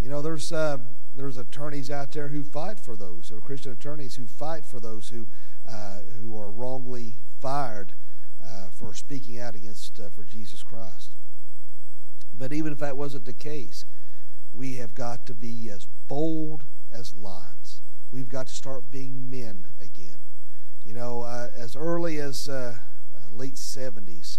You 0.00 0.08
know, 0.10 0.22
there's 0.22 0.52
uh, 0.52 0.78
there's 1.16 1.36
attorneys 1.36 1.90
out 1.90 2.12
there 2.12 2.28
who 2.28 2.42
fight 2.44 2.78
for 2.78 2.96
those, 2.96 3.30
are 3.32 3.40
Christian 3.40 3.72
attorneys 3.72 4.14
who 4.14 4.26
fight 4.26 4.64
for 4.64 4.80
those 4.80 5.08
who 5.08 5.26
uh, 5.68 6.00
who 6.20 6.38
are 6.38 6.50
wrongly 6.50 7.16
fired 7.40 7.92
uh, 8.44 8.68
for 8.70 8.94
speaking 8.94 9.38
out 9.38 9.54
against 9.54 10.00
for 10.14 10.24
Jesus 10.24 10.62
Christ. 10.62 11.10
But 12.32 12.52
even 12.52 12.72
if 12.72 12.78
that 12.78 12.96
wasn't 12.96 13.26
the 13.26 13.32
case, 13.32 13.84
we 14.54 14.76
have 14.76 14.94
got 14.94 15.26
to 15.26 15.34
be 15.34 15.70
as 15.70 15.86
bold 16.08 16.64
as 16.92 17.14
lions. 17.14 17.59
We've 18.12 18.28
got 18.28 18.48
to 18.48 18.54
start 18.54 18.90
being 18.90 19.30
men 19.30 19.64
again. 19.80 20.18
You 20.84 20.94
know, 20.94 21.22
uh, 21.22 21.50
as 21.56 21.76
early 21.76 22.18
as 22.18 22.48
uh, 22.48 22.76
uh 23.14 23.34
late 23.34 23.54
70s, 23.54 24.38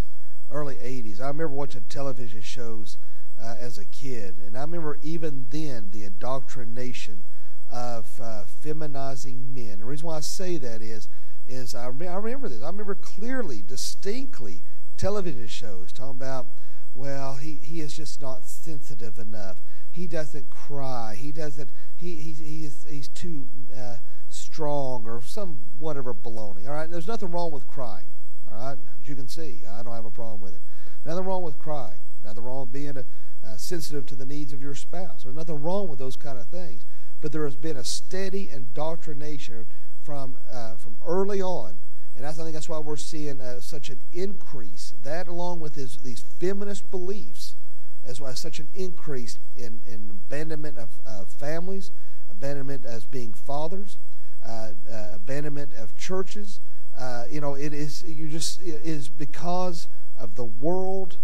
early 0.49 0.75
80s, 0.75 1.21
I 1.21 1.27
remember 1.27 1.49
watching 1.49 1.85
television 1.87 2.41
shows 2.41 2.97
uh, 3.41 3.55
as 3.59 3.77
a 3.77 3.85
kid, 3.85 4.35
and 4.45 4.57
I 4.57 4.61
remember 4.61 4.97
even 5.01 5.47
then 5.49 5.89
the 5.91 6.03
indoctrination 6.03 7.23
of 7.71 8.19
uh, 8.21 8.43
feminizing 8.61 9.55
men. 9.55 9.79
The 9.79 9.85
reason 9.85 10.07
why 10.07 10.17
I 10.17 10.21
say 10.21 10.57
that 10.57 10.81
is, 10.81 11.07
is 11.47 11.73
I, 11.73 11.87
re- 11.87 12.07
I 12.07 12.15
remember 12.15 12.49
this. 12.49 12.61
I 12.61 12.67
remember 12.67 12.95
clearly, 12.95 13.61
distinctly, 13.61 14.63
television 14.97 15.47
shows 15.47 15.91
talking 15.91 16.17
about 16.17 16.47
well, 16.93 17.35
he, 17.35 17.53
he 17.53 17.79
is 17.79 17.95
just 17.95 18.21
not 18.21 18.45
sensitive 18.47 19.17
enough. 19.17 19.61
He 19.91 20.07
doesn't 20.07 20.49
cry. 20.49 21.15
He 21.17 21.31
doesn't, 21.31 21.69
he, 21.95 22.15
he, 22.15 22.31
he 22.31 22.65
is, 22.65 22.85
he's 22.89 23.07
too 23.09 23.47
uh, 23.75 23.97
strong 24.29 25.07
or 25.07 25.21
some 25.21 25.63
whatever 25.79 26.13
baloney. 26.13 26.67
All 26.67 26.73
right, 26.73 26.89
there's 26.89 27.07
nothing 27.07 27.31
wrong 27.31 27.51
with 27.51 27.67
crying. 27.67 28.05
All 28.51 28.57
right, 28.57 28.77
as 29.01 29.07
you 29.07 29.15
can 29.15 29.27
see, 29.27 29.61
I 29.69 29.83
don't 29.83 29.93
have 29.93 30.05
a 30.05 30.11
problem 30.11 30.39
with 30.39 30.55
it. 30.55 30.61
Nothing 31.05 31.25
wrong 31.25 31.43
with 31.43 31.59
crying. 31.59 31.99
Nothing 32.23 32.43
wrong 32.43 32.61
with 32.61 32.73
being 32.73 32.97
a, 32.97 33.05
uh, 33.45 33.57
sensitive 33.57 34.05
to 34.05 34.15
the 34.15 34.25
needs 34.25 34.53
of 34.53 34.61
your 34.61 34.75
spouse. 34.75 35.23
There's 35.23 35.35
nothing 35.35 35.61
wrong 35.61 35.89
with 35.89 35.99
those 35.99 36.15
kind 36.15 36.37
of 36.37 36.47
things. 36.47 36.85
But 37.19 37.31
there 37.31 37.45
has 37.45 37.55
been 37.55 37.77
a 37.77 37.83
steady 37.83 38.49
indoctrination 38.49 39.67
from, 40.03 40.37
uh, 40.51 40.75
from 40.75 40.97
early 41.05 41.41
on 41.41 41.77
and 42.15 42.25
I 42.25 42.31
think 42.33 42.53
that's 42.53 42.69
why 42.69 42.79
we're 42.79 42.97
seeing 42.97 43.41
uh, 43.41 43.59
such 43.61 43.89
an 43.89 43.99
increase. 44.11 44.93
That, 45.01 45.27
along 45.27 45.59
with 45.59 45.75
his, 45.75 45.97
these 45.97 46.21
feminist 46.21 46.91
beliefs, 46.91 47.55
as 48.05 48.19
well 48.19 48.31
as 48.31 48.39
such 48.39 48.59
an 48.59 48.67
increase 48.73 49.37
in, 49.55 49.81
in 49.87 50.09
abandonment 50.09 50.77
of, 50.77 50.99
of 51.05 51.29
families, 51.29 51.91
abandonment 52.29 52.85
as 52.85 53.05
being 53.05 53.33
fathers, 53.33 53.97
uh, 54.45 54.71
uh, 54.91 55.09
abandonment 55.13 55.73
of 55.75 55.95
churches. 55.97 56.59
Uh, 56.97 57.25
you 57.29 57.39
know, 57.39 57.53
it 57.55 57.73
is 57.73 58.03
you 58.03 58.27
just 58.27 58.61
it 58.61 58.81
is 58.83 59.07
because 59.07 59.87
of 60.17 60.35
the 60.35 60.43
world 60.43 61.17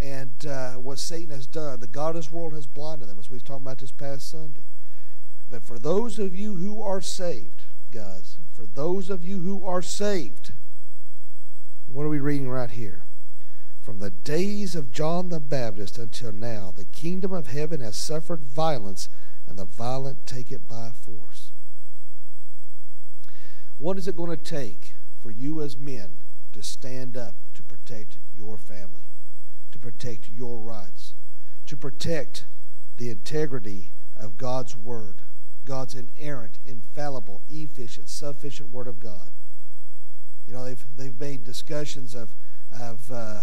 and 0.00 0.46
uh, 0.46 0.72
what 0.74 0.98
Satan 0.98 1.30
has 1.30 1.46
done. 1.46 1.80
The 1.80 1.86
godless 1.86 2.30
world 2.30 2.52
has 2.52 2.66
blinded 2.66 3.08
them, 3.08 3.18
as 3.18 3.30
we 3.30 3.36
have 3.36 3.44
talked 3.44 3.62
about 3.62 3.78
this 3.78 3.92
past 3.92 4.30
Sunday. 4.30 4.60
But 5.50 5.62
for 5.62 5.78
those 5.78 6.18
of 6.18 6.34
you 6.34 6.56
who 6.56 6.82
are 6.82 7.00
saved, 7.00 7.64
guys, 7.92 8.36
for 8.52 8.66
those 8.66 9.10
of 9.10 9.24
you 9.24 9.38
who 9.40 9.64
are 9.64 9.82
saved, 9.82 10.52
what 11.86 12.02
are 12.02 12.08
we 12.08 12.18
reading 12.18 12.48
right 12.48 12.70
here? 12.70 13.05
From 13.86 14.00
the 14.00 14.10
days 14.10 14.74
of 14.74 14.90
John 14.90 15.28
the 15.28 15.38
Baptist 15.38 15.96
until 15.96 16.32
now, 16.32 16.74
the 16.76 16.86
kingdom 16.86 17.30
of 17.32 17.46
heaven 17.46 17.78
has 17.78 17.96
suffered 17.96 18.40
violence, 18.40 19.08
and 19.46 19.56
the 19.56 19.64
violent 19.64 20.26
take 20.26 20.50
it 20.50 20.66
by 20.66 20.90
force. 20.90 21.52
What 23.78 23.96
is 23.96 24.08
it 24.08 24.16
going 24.16 24.36
to 24.36 24.44
take 24.44 24.94
for 25.22 25.30
you 25.30 25.62
as 25.62 25.76
men 25.76 26.16
to 26.52 26.64
stand 26.64 27.16
up 27.16 27.36
to 27.54 27.62
protect 27.62 28.18
your 28.36 28.58
family, 28.58 29.06
to 29.70 29.78
protect 29.78 30.30
your 30.30 30.58
rights, 30.58 31.14
to 31.66 31.76
protect 31.76 32.44
the 32.96 33.08
integrity 33.08 33.92
of 34.16 34.36
God's 34.36 34.76
Word, 34.76 35.18
God's 35.64 35.94
inerrant, 35.94 36.58
infallible, 36.66 37.40
efficient, 37.48 38.08
sufficient 38.08 38.72
Word 38.72 38.88
of 38.88 38.98
God? 38.98 39.30
You 40.48 40.54
know, 40.54 40.64
they've, 40.64 40.84
they've 40.96 41.20
made 41.20 41.44
discussions 41.44 42.16
of, 42.16 42.34
of 42.72 43.12
uh, 43.12 43.42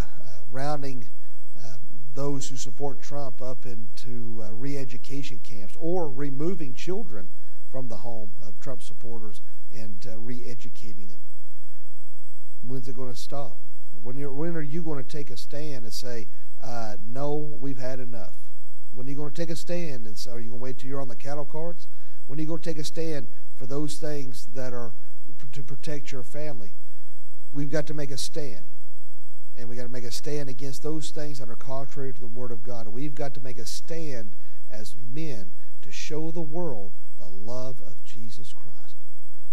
rounding 0.54 1.10
uh, 1.58 1.76
those 2.14 2.50
who 2.50 2.56
support 2.56 3.02
Trump 3.02 3.42
up 3.42 3.66
into 3.66 4.44
uh, 4.44 4.54
re 4.54 4.78
education 4.78 5.40
camps 5.44 5.76
or 5.80 6.10
removing 6.10 6.74
children 6.74 7.30
from 7.72 7.88
the 7.88 7.98
home 7.98 8.32
of 8.46 8.60
Trump 8.60 8.82
supporters 8.82 9.42
and 9.76 10.08
uh, 10.10 10.18
re 10.20 10.44
educating 10.46 11.08
them. 11.08 11.22
When's 12.66 12.88
it 12.88 12.96
going 12.96 13.12
to 13.12 13.20
stop? 13.20 13.58
When, 14.02 14.16
when 14.36 14.56
are 14.56 14.62
you 14.62 14.82
going 14.82 15.04
to 15.04 15.10
take 15.10 15.30
a 15.30 15.38
stand 15.38 15.84
and 15.84 15.94
say, 15.94 16.28
uh, 16.62 16.98
no, 17.04 17.36
we've 17.60 17.78
had 17.78 18.00
enough? 18.00 18.36
When 18.94 19.08
are 19.08 19.10
you 19.10 19.16
going 19.16 19.32
to 19.32 19.36
take 19.36 19.50
a 19.50 19.56
stand 19.56 20.06
and 20.06 20.18
say, 20.18 20.32
are 20.32 20.40
you 20.40 20.50
going 20.50 20.60
to 20.60 20.64
wait 20.64 20.78
till 20.80 20.90
you're 20.90 21.02
on 21.02 21.08
the 21.08 21.16
cattle 21.16 21.46
carts? 21.46 21.88
When 22.28 22.38
are 22.40 22.42
you 22.42 22.48
going 22.48 22.62
to 22.62 22.70
take 22.70 22.80
a 22.80 22.84
stand 22.84 23.28
for 23.56 23.66
those 23.66 23.98
things 23.98 24.48
that 24.54 24.72
are 24.72 24.94
to 25.52 25.64
protect 25.64 26.12
your 26.12 26.24
family? 26.24 26.74
we've 27.54 27.70
got 27.70 27.88
to 27.88 27.94
make 27.94 28.12
a 28.12 28.18
stand. 28.18 28.66
And 29.58 29.70
we've 29.70 29.78
got 29.78 29.84
to 29.84 29.92
make 29.92 30.04
a 30.04 30.12
stand 30.12 30.50
against 30.50 30.84
those 30.84 31.12
things 31.12 31.40
that 31.40 31.50
are 31.50 31.56
contrary 31.56 32.14
to 32.14 32.20
the 32.20 32.28
Word 32.28 32.52
of 32.52 32.64
God. 32.64 32.88
We've 32.88 33.16
got 33.16 33.34
to 33.36 33.42
make 33.42 33.58
a 33.58 33.66
stand 33.66 34.36
as 34.72 34.96
men 35.14 35.52
to 35.82 35.92
show 35.92 36.32
the 36.32 36.42
world 36.42 36.92
the 37.20 37.28
love 37.28 37.82
of 37.82 38.04
Jesus 38.04 38.52
Christ. 38.52 38.96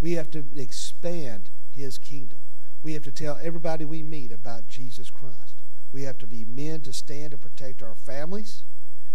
We 0.01 0.13
have 0.13 0.31
to 0.31 0.45
expand 0.57 1.51
His 1.71 1.99
kingdom. 1.99 2.39
We 2.83 2.95
have 2.95 3.03
to 3.05 3.13
tell 3.13 3.39
everybody 3.43 3.85
we 3.85 4.03
meet 4.03 4.33
about 4.33 4.69
Jesus 4.69 5.11
Christ. 5.11 5.57
We 5.93 6.03
have 6.05 6.19
to 6.19 6.27
be 6.27 6.45
men 6.45 6.81
to 6.83 6.93
stand 6.93 7.33
and 7.33 7.43
protect 7.43 7.83
our 7.83 7.95
families, 7.95 8.63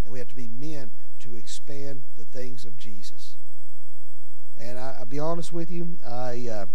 and 0.04 0.13
we 0.13 0.19
have 0.19 0.28
to 0.28 0.36
be 0.36 0.48
men 0.48 0.91
to 1.19 1.36
expand 1.36 2.04
the 2.17 2.26
things 2.26 2.65
of 2.65 2.78
Jesus. 2.78 3.36
And 4.58 4.78
I, 4.78 4.98
will 5.00 5.06
be 5.06 5.19
honest 5.19 5.52
with 5.52 5.71
you, 5.71 5.98
I, 6.06 6.48
uh, 6.50 6.65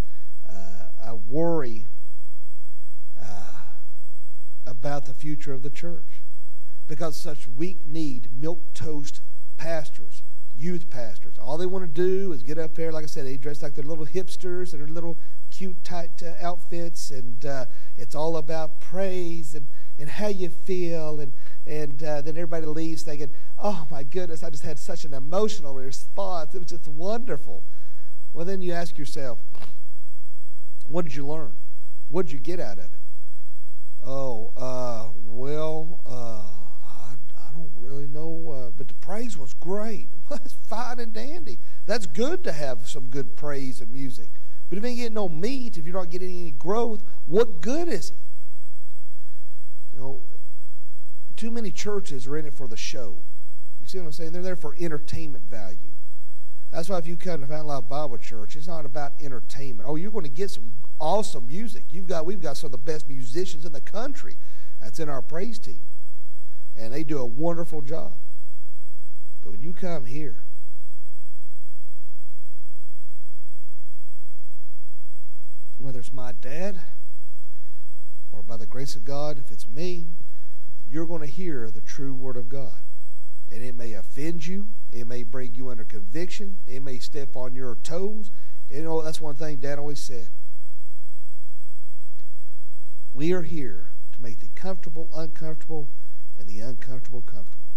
uh, 0.48 0.88
I 1.02 1.12
worry 1.12 1.86
about 4.66 5.06
the 5.06 5.14
future 5.14 5.52
of 5.52 5.62
the 5.62 5.70
church. 5.70 6.22
Because 6.88 7.16
such 7.16 7.46
weak 7.46 7.86
need 7.86 8.28
milk 8.40 8.74
toast 8.74 9.20
pastors 9.56 10.22
youth 10.60 10.90
pastors. 10.90 11.38
All 11.38 11.56
they 11.56 11.66
want 11.66 11.92
to 11.92 12.00
do 12.02 12.32
is 12.32 12.42
get 12.42 12.58
up 12.58 12.74
there 12.74 12.92
like 12.92 13.04
i 13.04 13.06
said 13.06 13.24
they 13.24 13.36
dress 13.36 13.62
like 13.62 13.74
they're 13.74 13.84
little 13.84 14.06
hipsters 14.06 14.72
and 14.72 14.82
their 14.82 14.88
little 14.88 15.16
cute 15.50 15.82
tight 15.82 16.22
uh, 16.22 16.32
outfits 16.44 17.10
and 17.10 17.44
uh, 17.44 17.64
it's 17.96 18.14
all 18.14 18.36
about 18.36 18.80
praise 18.80 19.54
and, 19.54 19.66
and 19.98 20.08
how 20.10 20.28
you 20.28 20.50
feel 20.50 21.18
and 21.18 21.32
and 21.66 22.02
uh, 22.02 22.20
then 22.20 22.36
everybody 22.36 22.66
leaves 22.66 23.02
thinking 23.02 23.30
oh 23.58 23.86
my 23.90 24.02
goodness 24.02 24.44
i 24.44 24.50
just 24.50 24.62
had 24.62 24.78
such 24.78 25.04
an 25.04 25.14
emotional 25.14 25.74
response. 25.74 26.54
It 26.54 26.58
was 26.58 26.68
just 26.68 26.88
wonderful. 26.88 27.62
Well 28.34 28.44
then 28.44 28.60
you 28.60 28.72
ask 28.72 28.98
yourself 28.98 29.38
what 30.88 31.04
did 31.04 31.14
you 31.14 31.26
learn? 31.26 31.52
What 32.08 32.26
did 32.26 32.32
you 32.32 32.38
get 32.38 32.60
out 32.60 32.78
of 32.78 32.84
it 32.84 32.99
Oh, 34.04 34.52
uh, 34.56 35.08
well, 35.26 36.00
uh, 36.06 36.42
I, 36.86 37.14
I 37.36 37.52
don't 37.54 37.72
really 37.76 38.06
know, 38.06 38.50
uh, 38.50 38.70
but 38.76 38.88
the 38.88 38.94
praise 38.94 39.36
was 39.36 39.52
great. 39.52 40.08
That's 40.30 40.54
fine 40.54 40.98
and 40.98 41.12
dandy. 41.12 41.58
That's 41.86 42.06
good 42.06 42.44
to 42.44 42.52
have 42.52 42.88
some 42.88 43.08
good 43.08 43.36
praise 43.36 43.80
and 43.80 43.90
music. 43.90 44.30
But 44.68 44.78
if 44.78 44.84
you 44.84 44.90
ain't 44.90 44.98
getting 44.98 45.14
no 45.14 45.28
meat, 45.28 45.76
if 45.76 45.84
you're 45.84 45.94
not 45.94 46.10
getting 46.10 46.30
any 46.30 46.52
growth, 46.52 47.02
what 47.26 47.60
good 47.60 47.88
is 47.88 48.10
it? 48.10 48.16
You 49.92 49.98
know, 49.98 50.20
too 51.36 51.50
many 51.50 51.72
churches 51.72 52.26
are 52.26 52.36
in 52.36 52.46
it 52.46 52.54
for 52.54 52.68
the 52.68 52.76
show. 52.76 53.18
You 53.80 53.88
see 53.88 53.98
what 53.98 54.06
I'm 54.06 54.12
saying? 54.12 54.32
They're 54.32 54.42
there 54.42 54.56
for 54.56 54.76
entertainment 54.78 55.44
value. 55.44 55.90
That's 56.70 56.88
why 56.88 56.98
if 56.98 57.06
you 57.06 57.16
come 57.16 57.40
to 57.40 57.46
Fountain 57.48 57.66
Life 57.66 57.88
Bible 57.88 58.18
Church, 58.18 58.54
it's 58.54 58.68
not 58.68 58.86
about 58.86 59.14
entertainment. 59.20 59.88
Oh, 59.88 59.96
you're 59.96 60.12
going 60.12 60.24
to 60.24 60.30
get 60.30 60.50
some 60.50 60.74
awesome 61.00 61.48
music. 61.48 61.84
You've 61.90 62.06
got 62.06 62.26
we've 62.26 62.40
got 62.40 62.56
some 62.56 62.68
of 62.68 62.72
the 62.72 62.78
best 62.78 63.08
musicians 63.08 63.64
in 63.64 63.72
the 63.72 63.80
country. 63.80 64.36
That's 64.80 65.00
in 65.00 65.08
our 65.08 65.22
praise 65.22 65.58
team. 65.58 65.82
And 66.76 66.92
they 66.92 67.02
do 67.02 67.18
a 67.18 67.26
wonderful 67.26 67.82
job. 67.82 68.12
But 69.42 69.52
when 69.52 69.60
you 69.60 69.72
come 69.72 70.06
here, 70.06 70.36
whether 75.78 75.98
it's 75.98 76.12
my 76.12 76.32
dad 76.32 76.80
or 78.32 78.42
by 78.42 78.56
the 78.56 78.66
grace 78.66 78.94
of 78.94 79.04
God, 79.04 79.38
if 79.38 79.50
it's 79.50 79.66
me, 79.66 80.06
you're 80.88 81.06
going 81.06 81.20
to 81.20 81.26
hear 81.26 81.70
the 81.70 81.80
true 81.80 82.14
word 82.14 82.36
of 82.36 82.48
God. 82.48 82.80
And 83.50 83.62
it 83.62 83.74
may 83.74 83.94
offend 83.94 84.46
you. 84.46 84.68
It 84.92 85.06
may 85.06 85.22
bring 85.22 85.54
you 85.54 85.70
under 85.70 85.84
conviction. 85.84 86.58
It 86.66 86.80
may 86.80 86.98
step 86.98 87.36
on 87.36 87.54
your 87.54 87.76
toes. 87.76 88.30
You 88.70 88.80
oh, 88.80 88.82
know, 88.82 89.02
that's 89.02 89.20
one 89.20 89.34
thing 89.34 89.56
Dad 89.56 89.78
always 89.78 90.00
said. 90.00 90.28
We 93.20 93.34
are 93.34 93.42
here 93.42 93.90
to 94.12 94.22
make 94.22 94.40
the 94.40 94.48
comfortable 94.54 95.10
uncomfortable 95.14 95.90
and 96.38 96.48
the 96.48 96.60
uncomfortable 96.60 97.20
comfortable. 97.20 97.68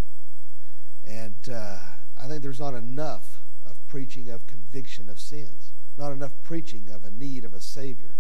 And 1.06 1.36
uh, 1.52 1.80
I 2.18 2.30
think 2.30 2.42
there's 2.42 2.62
not 2.62 2.74
enough 2.76 3.42
of 3.66 3.76
preaching 3.90 4.30
of 4.30 4.48
conviction 4.48 5.10
of 5.10 5.20
sins, 5.20 5.74
not 5.98 6.14
enough 6.14 6.32
preaching 6.44 6.90
of 6.90 7.04
a 7.04 7.10
need 7.12 7.44
of 7.44 7.54
a 7.54 7.60
Savior. 7.60 8.16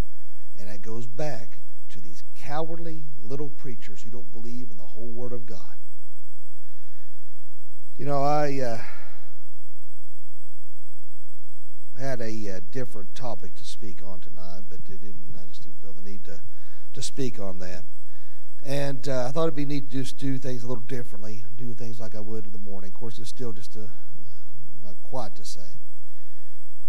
And 0.59 0.69
it 0.69 0.81
goes 0.81 1.07
back 1.07 1.59
to 1.91 2.01
these 2.01 2.23
cowardly 2.38 3.03
little 3.21 3.47
preachers 3.47 4.01
who 4.01 4.09
don't 4.09 4.33
believe 4.33 4.69
in 4.69 4.75
the 4.75 4.83
whole 4.83 5.07
Word 5.07 5.31
of 5.31 5.45
God. 5.45 5.77
You 7.97 8.03
know, 8.03 8.21
I 8.21 8.59
uh, 8.59 8.81
had 11.97 12.19
a 12.19 12.57
uh, 12.57 12.59
different 12.73 13.15
topic 13.15 13.55
to 13.55 13.63
speak 13.63 14.01
on 14.05 14.19
tonight, 14.19 14.63
but 14.67 14.79
it 14.79 14.99
didn't. 14.99 15.38
I 15.41 15.45
just 15.45 15.63
didn't 15.63 15.81
feel 15.81 15.93
the 15.93 16.01
need 16.01 16.25
to 16.25 16.41
to 16.93 17.01
speak 17.01 17.39
on 17.39 17.60
that. 17.60 17.84
And 18.65 19.08
uh, 19.10 19.27
I 19.27 19.32
thought 19.32 19.43
it'd 19.43 19.56
be 19.56 19.65
neat 19.65 19.91
to 19.91 19.97
just 19.97 20.17
do 20.17 20.38
things 20.38 20.63
a 20.63 20.67
little 20.67 20.84
differently, 20.84 21.45
do 21.58 21.73
things 21.73 21.99
like 21.99 22.15
I 22.15 22.21
would 22.21 22.45
in 22.45 22.53
the 22.53 22.58
morning. 22.58 22.91
Of 22.91 22.93
course, 22.93 23.19
it's 23.19 23.29
still 23.29 23.51
just 23.51 23.75
a, 23.75 23.84
uh, 23.84 23.88
not 24.84 24.95
quite 25.03 25.36
the 25.36 25.43
same. 25.43 25.79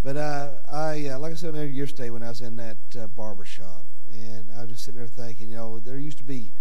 But 0.03 0.17
uh, 0.17 0.51
I, 0.71 1.09
uh, 1.09 1.19
like 1.19 1.33
I 1.33 1.35
said 1.35 1.57
on 1.57 1.73
yesterday 1.73 2.11
when 2.11 2.23
I 2.23 2.29
was 2.29 2.43
in 2.43 2.57
that 2.57 2.77
uh, 2.97 3.07
barber 3.09 3.45
shop, 3.45 3.87
and 4.13 4.51
I 4.57 4.61
was 4.61 4.71
just 4.71 4.85
sitting 4.85 5.01
there 5.01 5.09
thinking, 5.09 5.51
you 5.51 5.57
know, 5.57 5.81
there 5.81 5.99
used 5.99 6.19
to 6.19 6.25
be 6.25 6.53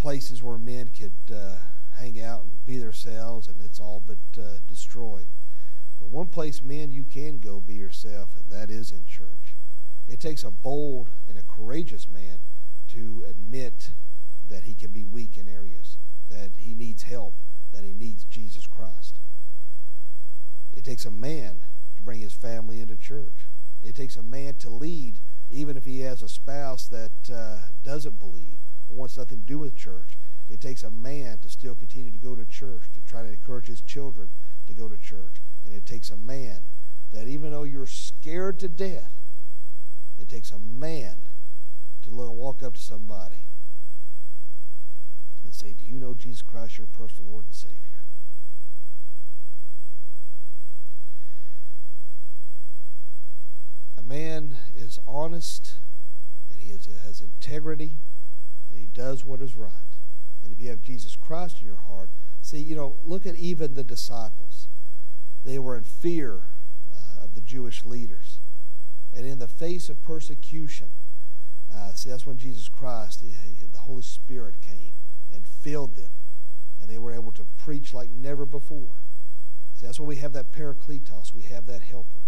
places 0.00 0.42
where 0.42 0.58
men 0.58 0.88
could 0.88 1.12
uh, 1.32 1.56
hang 1.96 2.20
out 2.20 2.42
and 2.42 2.66
be 2.66 2.78
themselves, 2.78 3.46
and 3.46 3.60
it's 3.62 3.78
all 3.78 4.02
but 4.04 4.18
destroyed. 4.66 5.26
But 6.00 6.08
one 6.08 6.26
place, 6.26 6.60
men, 6.62 6.90
you 6.90 7.04
can 7.04 7.38
go 7.38 7.60
be 7.60 7.74
yourself, 7.74 8.30
and 8.34 8.50
that 8.50 8.70
is 8.70 8.90
in 8.90 9.06
church. 9.06 9.54
It 10.08 10.18
takes 10.18 10.42
a 10.42 10.50
bold 10.50 11.10
and 11.28 11.38
a 11.38 11.42
courageous 11.42 12.08
man 12.08 12.40
to 12.96 13.26
admit 13.28 13.90
that 14.48 14.62
he 14.62 14.72
can 14.72 14.90
be 14.90 15.04
weak 15.04 15.36
in 15.36 15.48
areas, 15.48 15.98
that 16.30 16.50
he 16.56 16.74
needs 16.74 17.02
help, 17.02 17.34
that 17.72 17.84
he 17.84 17.92
needs 17.92 18.24
Jesus 18.24 18.66
Christ. 18.66 19.16
It 20.74 20.82
takes 20.82 21.04
a 21.04 21.10
man 21.10 21.60
to 21.96 22.02
bring 22.02 22.20
his 22.20 22.32
family 22.32 22.80
into 22.80 22.96
church. 22.96 23.34
It 23.84 23.94
takes 23.94 24.16
a 24.16 24.22
man 24.22 24.54
to 24.60 24.70
lead, 24.70 25.16
even 25.50 25.76
if 25.76 25.84
he 25.84 26.00
has 26.00 26.22
a 26.22 26.28
spouse 26.28 26.88
that 26.88 27.30
uh, 27.32 27.66
doesn't 27.84 28.18
believe 28.18 28.56
or 28.88 28.96
wants 28.96 29.18
nothing 29.18 29.40
to 29.40 29.46
do 29.46 29.58
with 29.58 29.76
church. 29.76 30.16
It 30.48 30.62
takes 30.62 30.82
a 30.82 30.90
man 30.90 31.38
to 31.42 31.50
still 31.50 31.74
continue 31.74 32.10
to 32.10 32.18
go 32.18 32.34
to 32.34 32.46
church, 32.46 32.84
to 32.94 33.10
try 33.10 33.22
to 33.22 33.28
encourage 33.28 33.66
his 33.66 33.82
children 33.82 34.30
to 34.68 34.72
go 34.72 34.88
to 34.88 34.96
church. 34.96 35.34
And 35.66 35.74
it 35.74 35.84
takes 35.84 36.08
a 36.08 36.16
man 36.16 36.62
that 37.12 37.28
even 37.28 37.50
though 37.50 37.64
you're 37.64 37.86
scared 37.86 38.58
to 38.60 38.68
death, 38.68 39.12
it 40.18 40.30
takes 40.30 40.50
a 40.50 40.58
man 40.58 41.16
to 42.10 42.30
walk 42.30 42.62
up 42.62 42.74
to 42.74 42.80
somebody 42.80 43.36
and 45.44 45.54
say, 45.54 45.72
Do 45.72 45.84
you 45.84 45.98
know 45.98 46.14
Jesus 46.14 46.42
Christ, 46.42 46.78
your 46.78 46.86
personal 46.86 47.30
Lord 47.32 47.44
and 47.46 47.54
Savior? 47.54 47.76
A 53.98 54.02
man 54.02 54.56
is 54.76 54.98
honest 55.06 55.74
and 56.50 56.60
he 56.60 56.70
has, 56.70 56.88
has 57.04 57.20
integrity 57.20 57.96
and 58.70 58.80
he 58.80 58.86
does 58.86 59.24
what 59.24 59.40
is 59.40 59.56
right. 59.56 59.70
And 60.44 60.52
if 60.52 60.60
you 60.60 60.68
have 60.70 60.82
Jesus 60.82 61.16
Christ 61.16 61.60
in 61.60 61.66
your 61.66 61.76
heart, 61.88 62.10
see, 62.42 62.58
you 62.58 62.76
know, 62.76 62.96
look 63.04 63.26
at 63.26 63.34
even 63.36 63.74
the 63.74 63.84
disciples. 63.84 64.68
They 65.44 65.58
were 65.58 65.76
in 65.76 65.84
fear 65.84 66.42
uh, 66.92 67.24
of 67.24 67.34
the 67.34 67.40
Jewish 67.40 67.84
leaders. 67.84 68.38
And 69.14 69.24
in 69.24 69.38
the 69.38 69.48
face 69.48 69.88
of 69.88 70.02
persecution, 70.02 70.88
uh, 71.74 71.92
see, 71.94 72.10
that's 72.10 72.26
when 72.26 72.38
Jesus 72.38 72.68
Christ, 72.68 73.20
the, 73.20 73.32
the 73.72 73.78
Holy 73.78 74.02
Spirit 74.02 74.56
came 74.60 74.92
and 75.32 75.46
filled 75.46 75.96
them. 75.96 76.10
And 76.80 76.90
they 76.90 76.98
were 76.98 77.14
able 77.14 77.32
to 77.32 77.44
preach 77.58 77.92
like 77.92 78.10
never 78.10 78.46
before. 78.46 78.96
See, 79.74 79.86
that's 79.86 79.98
why 79.98 80.06
we 80.06 80.16
have 80.16 80.32
that 80.34 80.52
parakletos. 80.52 81.34
We 81.34 81.42
have 81.42 81.66
that 81.66 81.82
helper. 81.82 82.20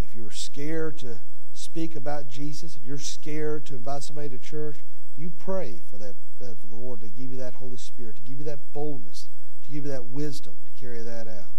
If 0.00 0.14
you're 0.14 0.30
scared 0.30 0.98
to 0.98 1.20
speak 1.52 1.94
about 1.94 2.28
Jesus, 2.28 2.76
if 2.76 2.84
you're 2.84 2.98
scared 2.98 3.64
to 3.66 3.74
invite 3.74 4.02
somebody 4.02 4.28
to 4.30 4.38
church, 4.38 4.78
you 5.16 5.30
pray 5.30 5.80
for 5.90 5.98
that 5.98 6.14
uh, 6.42 6.54
for 6.60 6.66
the 6.66 6.74
Lord 6.74 7.00
to 7.02 7.08
give 7.08 7.30
you 7.30 7.36
that 7.38 7.54
Holy 7.54 7.76
Spirit, 7.76 8.16
to 8.16 8.22
give 8.22 8.38
you 8.38 8.44
that 8.44 8.72
boldness, 8.72 9.28
to 9.64 9.70
give 9.70 9.84
you 9.84 9.90
that 9.92 10.06
wisdom 10.06 10.54
to 10.64 10.80
carry 10.80 11.00
that 11.02 11.28
out. 11.28 11.52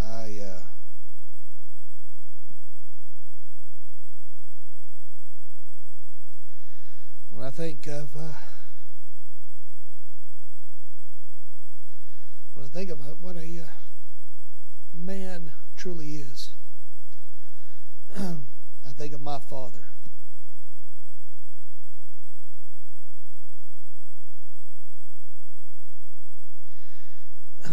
I 0.00 0.40
uh, 0.42 0.62
when 7.42 7.48
I 7.48 7.50
think 7.50 7.88
of 7.88 8.14
uh, 8.14 8.34
when 12.54 12.64
I 12.64 12.68
think 12.68 12.88
of 12.88 13.00
what 13.20 13.34
a 13.34 13.62
uh, 13.62 13.66
man 14.94 15.50
truly 15.76 16.18
is, 16.18 16.52
I 18.16 18.36
think 18.96 19.12
of 19.12 19.20
my 19.20 19.40
father. 19.40 19.86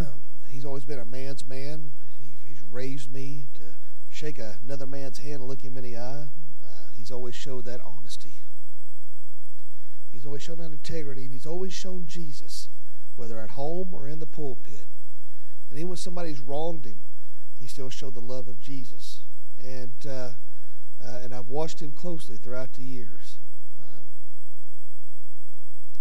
he's 0.49 0.65
always 0.65 0.85
been 0.85 0.97
a 0.97 1.05
man's 1.05 1.45
man. 1.45 1.91
He, 2.19 2.39
he's 2.47 2.63
raised 2.63 3.13
me 3.13 3.45
to 3.53 3.75
shake 4.09 4.39
another 4.39 4.87
man's 4.87 5.19
hand 5.19 5.41
and 5.41 5.45
look 5.47 5.61
him 5.61 5.77
in 5.77 5.83
the 5.83 5.95
eye. 5.95 6.29
Uh, 6.65 6.87
he's 6.95 7.11
always 7.11 7.35
showed 7.35 7.65
that 7.65 7.81
honesty. 7.85 8.28
He's 10.19 10.25
always 10.25 10.41
shown 10.41 10.59
integrity, 10.59 11.23
and 11.23 11.31
he's 11.31 11.45
always 11.45 11.71
shown 11.71 12.05
Jesus, 12.05 12.67
whether 13.15 13.39
at 13.39 13.51
home 13.51 13.93
or 13.93 14.09
in 14.09 14.19
the 14.19 14.25
pulpit. 14.25 14.85
And 15.69 15.79
even 15.79 15.87
when 15.87 15.95
somebody's 15.97 16.41
wronged 16.41 16.83
him, 16.83 16.97
he 17.57 17.67
still 17.67 17.89
showed 17.89 18.15
the 18.15 18.19
love 18.19 18.49
of 18.49 18.59
Jesus. 18.59 19.21
And 19.63 19.93
uh, 20.05 20.31
uh, 21.01 21.19
and 21.23 21.33
I've 21.33 21.47
watched 21.47 21.81
him 21.81 21.93
closely 21.93 22.35
throughout 22.35 22.73
the 22.73 22.83
years. 22.83 23.37
Um, 23.79 24.03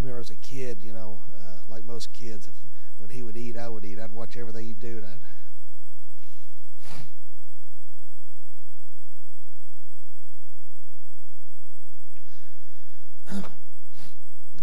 I 0.00 0.02
remember 0.02 0.18
as 0.18 0.30
a 0.30 0.34
kid, 0.34 0.82
you 0.82 0.92
know, 0.92 1.22
uh, 1.32 1.58
like 1.68 1.84
most 1.84 2.12
kids, 2.12 2.48
if 2.48 2.54
when 2.98 3.10
he 3.10 3.22
would 3.22 3.36
eat, 3.36 3.56
I 3.56 3.68
would 3.68 3.84
eat. 3.84 4.00
I'd 4.00 4.10
watch 4.10 4.36
everything 4.36 4.66
he'd 4.66 4.80
do, 4.80 4.96
and 4.98 5.06
I'd. 13.30 13.44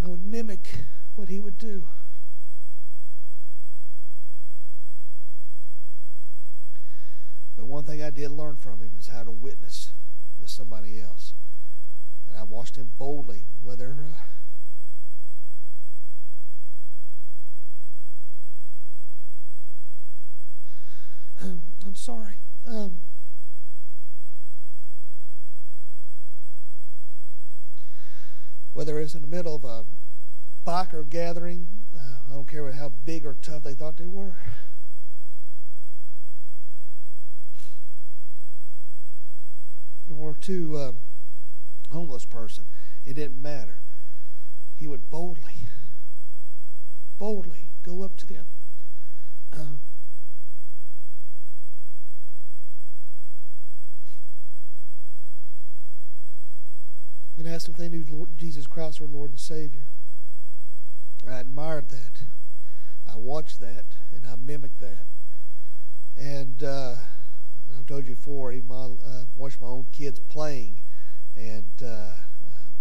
I 0.06 0.08
would 0.08 0.24
mimic 0.24 0.68
what 1.16 1.30
he 1.30 1.40
would 1.40 1.58
do. 1.58 1.88
But 7.58 7.66
one 7.66 7.86
thing 7.86 8.04
I 8.04 8.12
did 8.12 8.30
learn 8.30 8.56
from 8.56 8.82
him 8.82 8.92
is 9.00 9.08
how 9.08 9.24
to 9.24 9.32
witness 9.32 9.94
to 10.40 10.48
somebody 10.48 11.02
else. 11.02 11.34
And 12.30 12.38
I 12.38 12.44
watched 12.44 12.76
him 12.76 12.92
boldly, 13.00 13.46
whether 13.64 13.98
uh, 21.42 21.48
I'm 21.84 21.96
sorry. 21.96 22.36
Um, 22.68 23.00
whether 28.76 29.00
it's 29.00 29.16
in 29.16 29.22
the 29.22 29.28
middle 29.28 29.56
of 29.56 29.64
a 29.64 29.86
biker 30.70 31.10
gathering, 31.10 31.66
uh, 31.96 32.18
I 32.30 32.34
don't 32.34 32.46
care 32.48 32.70
how 32.74 32.90
big 33.06 33.26
or 33.26 33.34
tough 33.34 33.64
they 33.64 33.74
thought 33.74 33.96
they 33.96 34.06
were. 34.06 34.36
Or 40.14 40.36
to 40.42 40.78
a 40.78 40.94
homeless 41.94 42.26
person, 42.26 42.66
it 43.06 43.14
didn't 43.14 43.42
matter. 43.42 43.80
He 44.76 44.88
would 44.88 45.10
boldly, 45.10 45.70
boldly 47.18 47.70
go 47.82 48.04
up 48.04 48.18
to 48.18 48.28
them. 48.28 48.46
Uh, 49.54 49.78
and 57.38 57.48
asked 57.48 57.68
if 57.68 57.76
they 57.76 57.90
knew 57.90 58.06
Lord, 58.10 58.38
Jesus 58.38 58.68
Christ, 58.68 59.02
our 59.02 59.08
Lord 59.08 59.32
and 59.32 59.40
Savior. 59.40 59.88
I 61.30 61.40
admired 61.40 61.90
that. 61.90 62.24
I 63.12 63.16
watched 63.16 63.60
that, 63.62 63.86
and 64.14 64.26
I 64.26 64.36
mimicked 64.36 64.80
that. 64.80 65.06
And 66.18 66.64
uh, 66.64 66.96
I've 67.78 67.86
told 67.88 68.06
you 68.06 68.16
before, 68.16 68.52
even 68.52 68.68
my, 68.68 68.86
uh, 68.86 69.26
watched 69.36 69.60
my 69.60 69.68
own 69.68 69.86
kids 69.92 70.20
playing, 70.20 70.82
and 71.36 71.72
uh, 71.82 71.86
uh, 71.86 72.14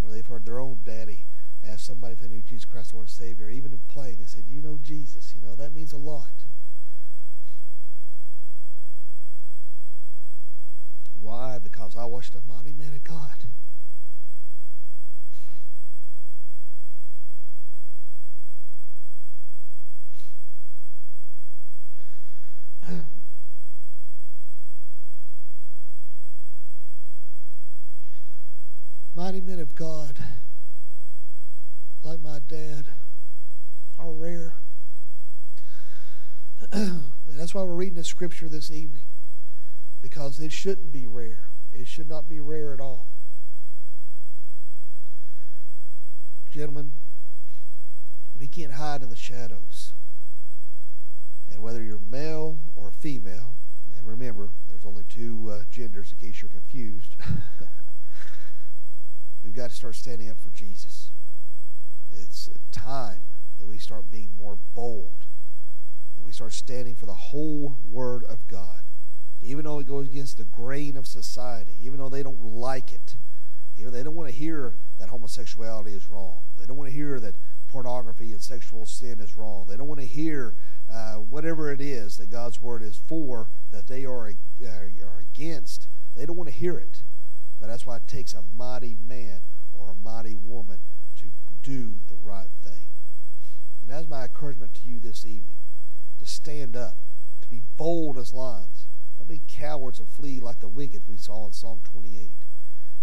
where 0.01 0.13
they've 0.13 0.27
heard 0.27 0.45
their 0.45 0.61
own 0.61 0.81
daddy 0.85 1.25
ask 1.67 1.81
somebody 1.87 2.13
if 2.13 2.21
they 2.21 2.29
knew 2.29 2.43
Jesus 2.43 2.65
Christ, 2.65 2.93
or 2.93 2.99
Lord 2.99 3.09
and 3.09 3.15
Savior. 3.15 3.49
Even 3.49 3.73
in 3.73 3.81
playing, 3.89 4.19
they 4.19 4.27
said, 4.27 4.45
you 4.47 4.63
know 4.63 4.79
Jesus?" 4.83 5.35
You 5.35 5.47
know 5.47 5.55
that 5.57 5.75
means 5.75 5.93
a 5.93 5.97
lot. 5.97 6.29
Why? 11.21 11.59
Because 11.59 11.97
I 11.97 12.05
watched 12.05 12.35
a 12.35 12.43
mighty 12.47 12.73
man 12.73 12.93
of 12.93 13.03
God. 13.03 13.33
Mighty 29.17 29.41
men 29.41 29.61
of 29.61 29.75
God, 29.75 30.19
like 32.03 32.21
my 32.21 32.41
dad, 32.49 32.85
are 33.99 34.11
rare. 34.11 34.55
that's 37.31 37.55
why 37.55 37.63
we're 37.63 37.75
reading 37.75 37.95
the 37.95 38.04
scripture 38.15 38.49
this 38.49 38.71
evening, 38.71 39.07
because 40.01 40.39
it 40.39 40.53
shouldn't 40.53 40.93
be 40.93 41.05
rare. 41.05 41.47
It 41.73 41.89
should 41.89 42.09
not 42.09 42.29
be 42.29 42.39
rare 42.39 42.73
at 42.73 42.79
all. 42.79 43.09
Gentlemen, 46.49 46.93
we 48.39 48.47
can't 48.47 48.75
hide 48.75 49.03
in 49.03 49.11
the 49.11 49.17
shadows. 49.17 49.95
And 51.51 51.61
whether 51.61 51.83
you're 51.83 51.99
male 51.99 52.61
or 52.77 52.93
female, 52.93 53.57
and 53.97 54.07
remember, 54.07 54.51
there's 54.69 54.85
only 54.85 55.03
two 55.09 55.51
uh, 55.51 55.65
genders 55.69 56.13
in 56.13 56.19
case 56.25 56.41
you're 56.41 56.49
confused, 56.49 57.17
we've 59.43 59.57
got 59.57 59.71
to 59.71 59.77
start 59.77 59.97
standing 59.97 60.31
up 60.31 60.41
for 60.41 60.51
Jesus. 60.51 61.11
It's 62.13 62.49
time 62.71 63.23
that 63.59 63.67
we 63.67 63.79
start 63.79 64.09
being 64.13 64.31
more 64.39 64.57
bold 64.73 65.25
we 66.25 66.33
start 66.33 66.53
standing 66.53 66.95
for 66.95 67.07
the 67.07 67.15
whole 67.15 67.79
Word 67.91 68.25
of 68.25 68.49
God. 68.49 68.81
Even 69.43 69.65
though 69.65 69.79
it 69.79 69.87
goes 69.87 70.09
against 70.09 70.39
the 70.39 70.45
grain 70.45 70.97
of 70.97 71.07
society, 71.07 71.73
even 71.83 71.99
though 71.99 72.09
they 72.09 72.23
don't 72.23 72.43
like 72.43 72.93
it, 72.93 73.17
even 73.79 73.93
they 73.93 74.03
don't 74.03 74.15
want 74.15 74.29
to 74.29 74.35
hear 74.35 74.77
that 74.99 75.09
homosexuality 75.09 75.93
is 75.93 76.07
wrong. 76.07 76.41
They 76.59 76.65
don't 76.65 76.77
want 76.77 76.89
to 76.89 76.97
hear 76.97 77.21
that 77.21 77.35
pornography 77.69 78.33
and 78.33 78.41
sexual 78.41 78.87
sin 78.87 79.21
is 79.21 79.35
wrong. 79.35 79.67
They 79.69 79.77
don't 79.77 79.89
want 79.89 80.01
to 80.01 80.07
hear 80.07 80.55
uh, 80.91 81.15
whatever 81.15 81.73
it 81.73 81.81
is 81.81 82.17
that 82.19 82.31
God's 82.31 82.61
word 82.61 82.83
is 82.83 82.97
for 82.97 83.49
that 83.73 83.89
they 83.89 84.05
are, 84.05 84.29
uh, 84.29 84.67
are 84.69 85.21
against. 85.21 85.89
They 86.17 86.25
don't 86.25 86.37
want 86.37 86.49
to 86.49 86.55
hear 86.55 86.79
it. 86.79 87.03
But 87.61 87.67
that's 87.67 87.85
why 87.85 87.97
it 87.97 88.09
takes 88.09 88.33
a 88.33 88.43
mighty 88.57 88.97
man 89.07 89.41
or 89.79 89.91
a 89.91 89.95
mighty 89.95 90.35
woman 90.35 90.79
to 91.17 91.27
do 91.63 91.99
the 92.09 92.17
right 92.23 92.49
thing. 92.63 92.87
And 93.83 93.91
that's 93.91 94.09
my 94.09 94.23
encouragement 94.23 94.75
to 94.75 94.89
you 94.89 95.01
this 95.01 95.27
evening 95.27 95.57
to 96.25 96.31
stand 96.31 96.77
up, 96.77 96.97
to 97.43 97.49
be 97.49 97.63
bold 97.77 98.17
as 98.17 98.33
lions. 98.33 98.87
Don't 99.19 99.29
be 99.29 99.41
cowards 99.47 99.99
and 99.99 100.09
flee 100.09 100.41
like 100.41 100.61
the 100.61 100.69
wicked 100.69 101.03
we 101.09 101.17
saw 101.17 101.47
in 101.47 101.53
Psalm 101.53 101.81
28. 101.85 102.31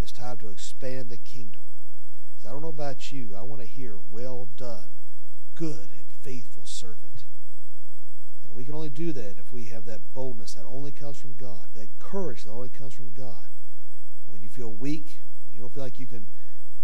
It's 0.01 0.12
time 0.12 0.38
to 0.38 0.49
expand 0.49 1.10
the 1.10 1.17
kingdom. 1.17 1.62
Because 2.31 2.49
I 2.49 2.51
don't 2.51 2.63
know 2.63 2.69
about 2.69 3.12
you, 3.12 3.36
I 3.38 3.43
want 3.43 3.62
to 3.62 3.67
hear, 3.67 3.97
well 4.10 4.47
done, 4.57 4.89
good 5.55 5.89
and 5.95 6.05
faithful 6.21 6.65
servant. 6.65 7.25
And 8.47 8.55
we 8.55 8.65
can 8.65 8.73
only 8.73 8.89
do 8.89 9.13
that 9.13 9.38
if 9.38 9.53
we 9.53 9.65
have 9.65 9.86
that 9.86 10.01
boldness 10.13 10.55
that 10.55 10.65
only 10.65 10.91
comes 10.91 11.17
from 11.17 11.34
God, 11.34 11.67
that 11.75 11.88
courage 11.99 12.43
that 12.43 12.51
only 12.51 12.69
comes 12.69 12.93
from 12.93 13.12
God. 13.12 13.45
And 14.25 14.34
when 14.34 14.41
you 14.41 14.49
feel 14.49 14.71
weak, 14.71 15.19
you 15.53 15.62
don't 15.62 15.73
feel 15.73 15.84
like 15.84 15.99
you 15.99 16.07
can 16.07 16.27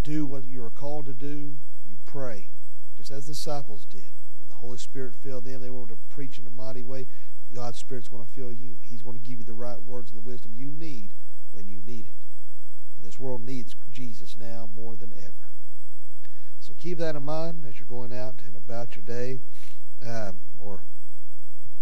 do 0.04 0.24
what 0.24 0.44
you 0.44 0.64
are 0.64 0.70
called 0.70 1.06
to 1.06 1.12
do, 1.12 1.56
you 1.90 1.96
pray, 2.06 2.48
just 2.96 3.10
as 3.10 3.26
the 3.26 3.32
disciples 3.32 3.84
did. 3.84 4.12
Holy 4.58 4.78
Spirit 4.78 5.14
filled 5.14 5.44
them, 5.44 5.60
they 5.60 5.70
were 5.70 5.78
able 5.78 5.88
to 5.88 5.98
preach 6.10 6.38
in 6.38 6.46
a 6.46 6.50
mighty 6.50 6.82
way. 6.82 7.06
God 7.54 7.76
Spirit's 7.76 8.08
going 8.08 8.24
to 8.24 8.30
fill 8.30 8.52
you. 8.52 8.76
He's 8.82 9.02
going 9.02 9.18
to 9.18 9.24
give 9.24 9.38
you 9.38 9.44
the 9.44 9.54
right 9.54 9.80
words 9.82 10.10
and 10.10 10.22
the 10.22 10.26
wisdom 10.26 10.52
you 10.54 10.66
need 10.66 11.10
when 11.52 11.66
you 11.66 11.80
need 11.86 12.06
it. 12.06 12.12
And 12.96 13.06
this 13.06 13.18
world 13.18 13.40
needs 13.44 13.74
Jesus 13.90 14.36
now 14.38 14.68
more 14.76 14.96
than 14.96 15.12
ever. 15.16 15.32
So 16.60 16.74
keep 16.78 16.98
that 16.98 17.16
in 17.16 17.24
mind 17.24 17.64
as 17.66 17.78
you're 17.78 17.86
going 17.86 18.12
out 18.12 18.42
and 18.44 18.56
about 18.56 18.96
your 18.96 19.04
day 19.04 19.38
um, 20.06 20.36
or 20.58 20.82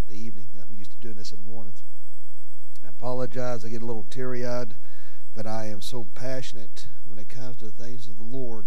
the 0.08 0.16
evening. 0.16 0.48
I'm 0.60 0.76
used 0.76 0.92
to 0.92 0.96
doing 0.98 1.16
this 1.16 1.32
in 1.32 1.38
the 1.38 1.44
mornings. 1.44 1.82
I 2.84 2.90
apologize. 2.90 3.64
I 3.64 3.68
get 3.68 3.82
a 3.82 3.86
little 3.86 4.06
teary 4.08 4.46
eyed, 4.46 4.74
but 5.34 5.46
I 5.46 5.66
am 5.66 5.80
so 5.80 6.04
passionate 6.14 6.86
when 7.06 7.18
it 7.18 7.28
comes 7.28 7.56
to 7.58 7.64
the 7.64 7.70
things 7.72 8.06
of 8.06 8.18
the 8.18 8.24
Lord. 8.24 8.66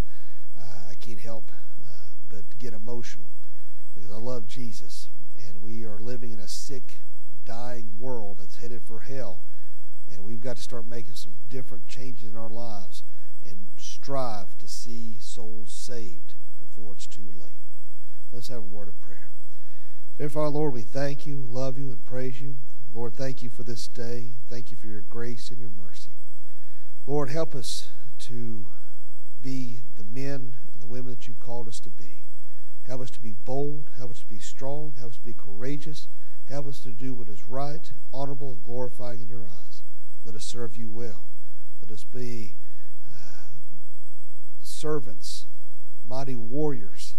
Uh, 0.59 0.89
I 0.89 0.95
can't 0.95 1.19
help 1.19 1.51
uh, 1.85 2.09
but 2.29 2.43
get 2.59 2.73
emotional 2.73 3.29
because 3.99 4.15
I 4.15 4.19
love 4.19 4.47
Jesus. 4.47 5.09
And 5.37 5.61
we 5.61 5.83
are 5.85 5.97
living 5.99 6.31
in 6.31 6.39
a 6.39 6.47
sick, 6.47 6.99
dying 7.45 7.99
world 7.99 8.37
that's 8.39 8.57
headed 8.57 8.81
for 8.81 9.01
hell. 9.01 9.39
And 10.11 10.23
we've 10.23 10.41
got 10.41 10.55
to 10.55 10.61
start 10.61 10.85
making 10.85 11.15
some 11.15 11.33
different 11.49 11.87
changes 11.87 12.29
in 12.29 12.37
our 12.37 12.49
lives 12.49 13.03
and 13.45 13.67
strive 13.77 14.57
to 14.57 14.67
see 14.67 15.17
souls 15.19 15.71
saved 15.71 16.33
before 16.59 16.93
it's 16.93 17.07
too 17.07 17.31
late. 17.39 17.51
Let's 18.31 18.47
have 18.49 18.59
a 18.59 18.61
word 18.61 18.87
of 18.87 18.99
prayer. 19.01 19.29
Therefore, 20.17 20.49
Lord, 20.49 20.73
we 20.73 20.81
thank 20.81 21.25
you, 21.25 21.45
love 21.49 21.77
you, 21.77 21.91
and 21.91 22.05
praise 22.05 22.41
you. 22.41 22.55
Lord, 22.93 23.13
thank 23.13 23.41
you 23.41 23.49
for 23.49 23.63
this 23.63 23.87
day. 23.87 24.31
Thank 24.49 24.71
you 24.71 24.77
for 24.77 24.87
your 24.87 25.01
grace 25.01 25.49
and 25.49 25.59
your 25.59 25.69
mercy. 25.69 26.11
Lord, 27.07 27.29
help 27.29 27.55
us 27.55 27.89
to 28.19 28.67
be 29.41 29.79
the 29.97 30.03
men 30.03 30.57
and 30.73 30.81
the 30.81 30.87
women 30.87 31.11
that 31.11 31.27
you've 31.27 31.39
called 31.39 31.67
us 31.67 31.79
to 31.81 31.89
be. 31.89 32.23
Help 32.89 33.01
us 33.01 33.11
to 33.11 33.21
be 33.21 33.35
bold. 33.45 33.91
Help 33.97 34.09
us 34.09 34.21
to 34.21 34.25
be 34.25 34.39
strong. 34.39 34.95
Help 34.97 35.11
us 35.11 35.17
to 35.17 35.23
be 35.23 35.33
courageous. 35.33 36.07
Help 36.49 36.65
us 36.65 36.79
to 36.79 36.89
do 36.89 37.13
what 37.13 37.29
is 37.29 37.47
right, 37.47 37.91
honorable, 38.11 38.51
and 38.51 38.63
glorifying 38.63 39.21
in 39.21 39.27
your 39.27 39.43
eyes. 39.43 39.83
Let 40.25 40.33
us 40.33 40.43
serve 40.43 40.75
you 40.75 40.89
well. 40.89 41.25
Let 41.83 41.91
us 41.91 42.03
be 42.03 42.55
uh, 43.15 43.45
servants, 44.63 45.45
mighty 46.03 46.33
warriors. 46.33 47.13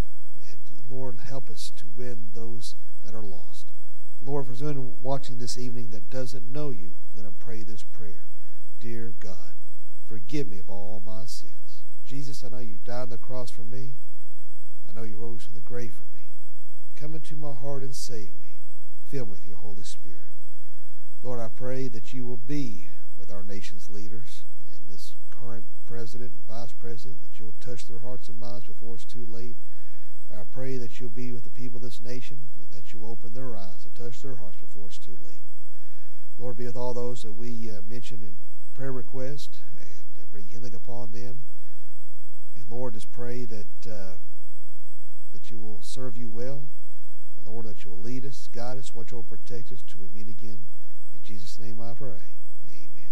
And 0.51 0.59
Lord, 0.91 1.21
help 1.21 1.49
us 1.49 1.71
to 1.77 1.87
win 1.97 2.31
those 2.35 2.75
that 3.05 3.15
are 3.15 3.23
lost. 3.23 3.67
Lord, 4.21 4.49
for 4.49 4.55
anyone 4.55 4.97
watching 5.01 5.39
this 5.39 5.57
evening 5.57 5.91
that 5.91 6.11
doesn't 6.11 6.53
know 6.53 6.71
you, 6.71 6.97
let 7.15 7.23
them 7.23 7.37
pray 7.39 7.63
this 7.63 7.85
prayer. 7.85 8.25
Dear 8.81 9.15
God, 9.21 9.55
forgive 10.09 10.49
me 10.49 10.59
of 10.59 10.69
all 10.69 11.01
my 11.07 11.27
sins. 11.27 11.85
Jesus, 12.05 12.43
I 12.43 12.49
know 12.49 12.59
you 12.59 12.79
died 12.85 13.03
on 13.03 13.11
the 13.11 13.19
cross 13.19 13.53
for 13.53 13.63
me. 13.63 13.93
I 14.91 14.93
know 14.93 15.05
you 15.05 15.19
rose 15.19 15.45
from 15.45 15.55
the 15.55 15.61
grave 15.61 15.95
for 15.95 16.05
me. 16.17 16.25
Come 16.97 17.15
into 17.15 17.37
my 17.37 17.53
heart 17.53 17.85
and 17.85 17.95
save 17.95 18.33
me. 18.43 18.59
Fill 19.07 19.27
me 19.27 19.31
with 19.31 19.47
your 19.47 19.59
Holy 19.59 19.85
Spirit. 19.85 20.19
Lord, 21.23 21.39
I 21.39 21.47
pray 21.49 21.87
that 21.87 22.13
you 22.13 22.27
will 22.27 22.39
be 22.39 22.89
with 23.17 23.31
our 23.31 23.45
nation's 23.45 23.89
leaders 23.89 24.43
and 24.73 24.81
this 24.89 25.15
current 25.31 25.67
president 25.87 26.33
and 26.33 26.47
vice 26.47 26.73
president, 26.73 27.21
that 27.23 27.39
you'll 27.39 27.55
touch 27.61 27.87
their 27.87 28.01
hearts 28.01 28.29
and 28.29 28.41
minds 28.41 28.67
before 28.67 28.97
it's 28.97 29.05
too 29.05 29.27
late. 29.29 29.57
I 30.35 30.43
pray 30.53 30.77
that 30.79 30.99
you'll 30.99 31.11
be 31.11 31.33
with 31.33 31.45
the 31.45 31.51
people 31.51 31.77
of 31.77 31.83
this 31.83 32.01
nation 32.01 32.49
and 32.59 32.73
that 32.73 32.93
you'll 32.93 33.11
open 33.11 33.33
their 33.33 33.57
eyes 33.57 33.85
and 33.85 33.95
touch 33.95 34.23
their 34.23 34.37
hearts 34.37 34.59
before 34.59 34.89
it's 34.89 34.99
too 34.99 35.17
late. 35.25 35.43
Lord, 36.39 36.57
be 36.57 36.67
with 36.67 36.77
all 36.77 36.95
those 36.95 37.23
that 37.23 37.33
we 37.33 37.71
uh, 37.71 37.83
mentioned 37.89 38.23
in 38.23 38.35
prayer 38.75 38.93
request 38.93 39.59
and 39.79 40.07
uh, 40.17 40.27
bring 40.33 40.47
healing 40.47 40.75
upon 40.75 41.13
them. 41.13 41.43
And 42.57 42.69
Lord, 42.71 42.95
just 42.95 43.13
pray 43.13 43.45
that 43.45 43.87
uh, 43.91 44.15
that 45.33 45.51
you 45.51 45.59
will 45.59 45.81
serve 45.83 46.17
you 46.17 46.29
well. 46.29 46.69
And 47.37 47.47
Lord, 47.47 47.67
that 47.67 47.85
you 47.85 47.91
will 47.91 48.01
lead 48.01 48.25
us, 48.25 48.49
guide 48.53 48.79
us, 48.79 48.95
watch 48.95 49.13
over, 49.13 49.23
protect 49.23 49.73
us 49.73 49.83
till 49.87 50.01
we 50.01 50.09
meet 50.09 50.29
again. 50.29 50.67
In 51.15 51.23
Jesus' 51.23 51.59
name 51.59 51.81
I 51.81 51.95
pray. 51.95 52.23
Amen. 52.71 53.11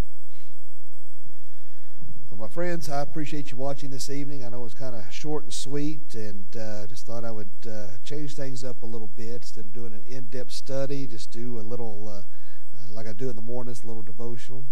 Well, 2.31 2.41
my 2.41 2.49
friends, 2.49 2.89
I 2.89 3.01
appreciate 3.01 3.51
you 3.51 3.57
watching 3.57 3.91
this 3.91 4.11
evening. 4.11 4.45
I 4.45 4.49
know 4.49 4.61
it 4.61 4.65
was 4.65 4.75
kind 4.75 4.95
of 4.95 5.11
short 5.13 5.45
and 5.45 5.53
sweet, 5.53 6.15
and 6.15 6.45
uh, 6.57 6.87
just 6.87 7.07
thought 7.07 7.25
I 7.25 7.31
would 7.31 7.49
uh, 7.69 7.87
change 8.05 8.35
things 8.35 8.65
up 8.65 8.83
a 8.83 8.87
little 8.87 9.11
bit. 9.17 9.43
Instead 9.43 9.67
of 9.67 9.73
doing 9.73 9.93
an 9.93 10.03
in-depth 10.07 10.53
study, 10.53 11.07
just 11.07 11.31
do 11.31 11.59
a 11.59 11.63
little, 11.63 12.09
uh, 12.09 12.19
uh 12.21 12.93
like 12.93 13.07
I 13.07 13.13
do 13.13 13.31
in 13.31 13.37
the 13.37 13.43
mornings, 13.43 13.83
a 13.83 13.87
little 13.87 14.03
devotional. 14.03 14.65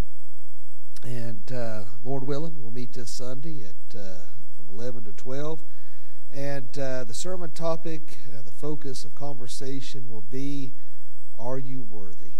And 1.05 1.53
uh, 1.53 1.85
Lord 2.05 2.27
willing, 2.27 2.61
we'll 2.61 2.73
meet 2.73 2.93
this 2.93 3.11
Sunday 3.11 3.63
at 3.63 3.97
uh, 3.97 4.25
from 4.57 4.75
11 4.77 5.05
to 5.05 5.13
12. 5.13 5.63
Uh, 6.79 7.05
the 7.05 7.15
sermon 7.15 7.51
topic, 7.51 8.19
uh, 8.37 8.43
the 8.43 8.51
focus 8.51 9.05
of 9.07 9.15
conversation 9.15 10.11
will 10.11 10.25
be, 10.31 10.75
"Are 11.39 11.59
you 11.59 11.81
worthy?" 11.81 12.35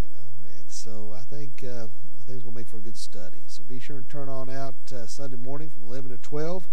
You 0.00 0.08
know, 0.16 0.48
and 0.58 0.70
so 0.70 1.12
I 1.14 1.20
think 1.20 1.62
uh, 1.62 1.88
I 2.18 2.24
think 2.24 2.36
it's 2.36 2.42
going 2.42 2.54
to 2.54 2.60
make 2.60 2.68
for 2.68 2.78
a 2.78 2.80
good 2.80 2.96
study. 2.96 3.42
So 3.48 3.62
be 3.64 3.78
sure 3.78 3.98
and 3.98 4.08
turn 4.08 4.30
on 4.30 4.48
out 4.48 4.74
uh, 4.94 5.06
Sunday 5.06 5.36
morning 5.36 5.68
from 5.68 5.82
11 5.82 6.10
to 6.10 6.16
12, 6.16 6.68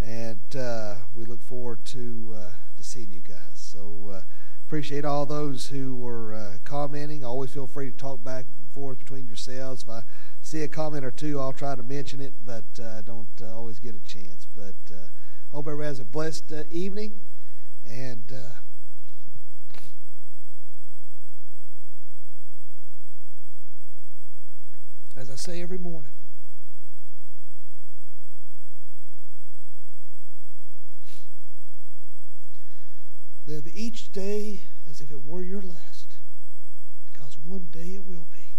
and 0.00 0.56
uh, 0.56 0.94
we 1.14 1.26
look 1.26 1.42
forward 1.42 1.84
to 1.86 2.34
uh, 2.36 2.50
to 2.78 2.82
seeing 2.82 3.10
you 3.10 3.20
guys. 3.20 3.38
So 3.54 4.22
appreciate 4.66 5.04
all 5.04 5.26
those 5.26 5.66
who 5.66 5.94
were 5.94 6.58
commenting. 6.64 7.22
Always 7.22 7.52
feel 7.52 7.66
free 7.66 7.90
to 7.90 7.96
talk 7.96 8.24
back 8.24 8.46
and 8.46 8.72
forth 8.72 8.98
between 8.98 9.26
yourselves. 9.26 9.82
If 9.82 9.90
I 9.90 10.02
see 10.40 10.62
a 10.62 10.68
comment 10.68 11.04
or 11.04 11.10
two, 11.10 11.38
I'll 11.38 11.52
try 11.52 11.74
to 11.74 11.82
mention 11.82 12.20
it, 12.20 12.32
but 12.46 12.72
don't 13.04 13.28
always 13.42 13.78
get 13.78 13.94
a 13.94 14.00
chance. 14.00 14.46
But 14.56 14.76
Hope 15.52 15.66
everybody 15.66 15.88
has 15.88 16.00
a 16.00 16.04
blessed 16.04 16.50
uh, 16.50 16.62
evening. 16.70 17.12
And 17.86 18.32
uh, 18.32 18.36
as 25.14 25.28
I 25.28 25.34
say 25.34 25.60
every 25.60 25.76
morning, 25.76 26.12
live 33.46 33.68
each 33.74 34.10
day 34.10 34.62
as 34.90 35.02
if 35.02 35.10
it 35.10 35.20
were 35.20 35.42
your 35.42 35.60
last, 35.60 36.16
because 37.12 37.36
one 37.36 37.68
day 37.70 37.88
it 37.88 38.06
will 38.06 38.26
be. 38.32 38.54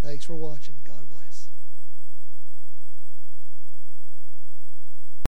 Thanks 0.00 0.24
for 0.24 0.36
watching. 0.36 0.81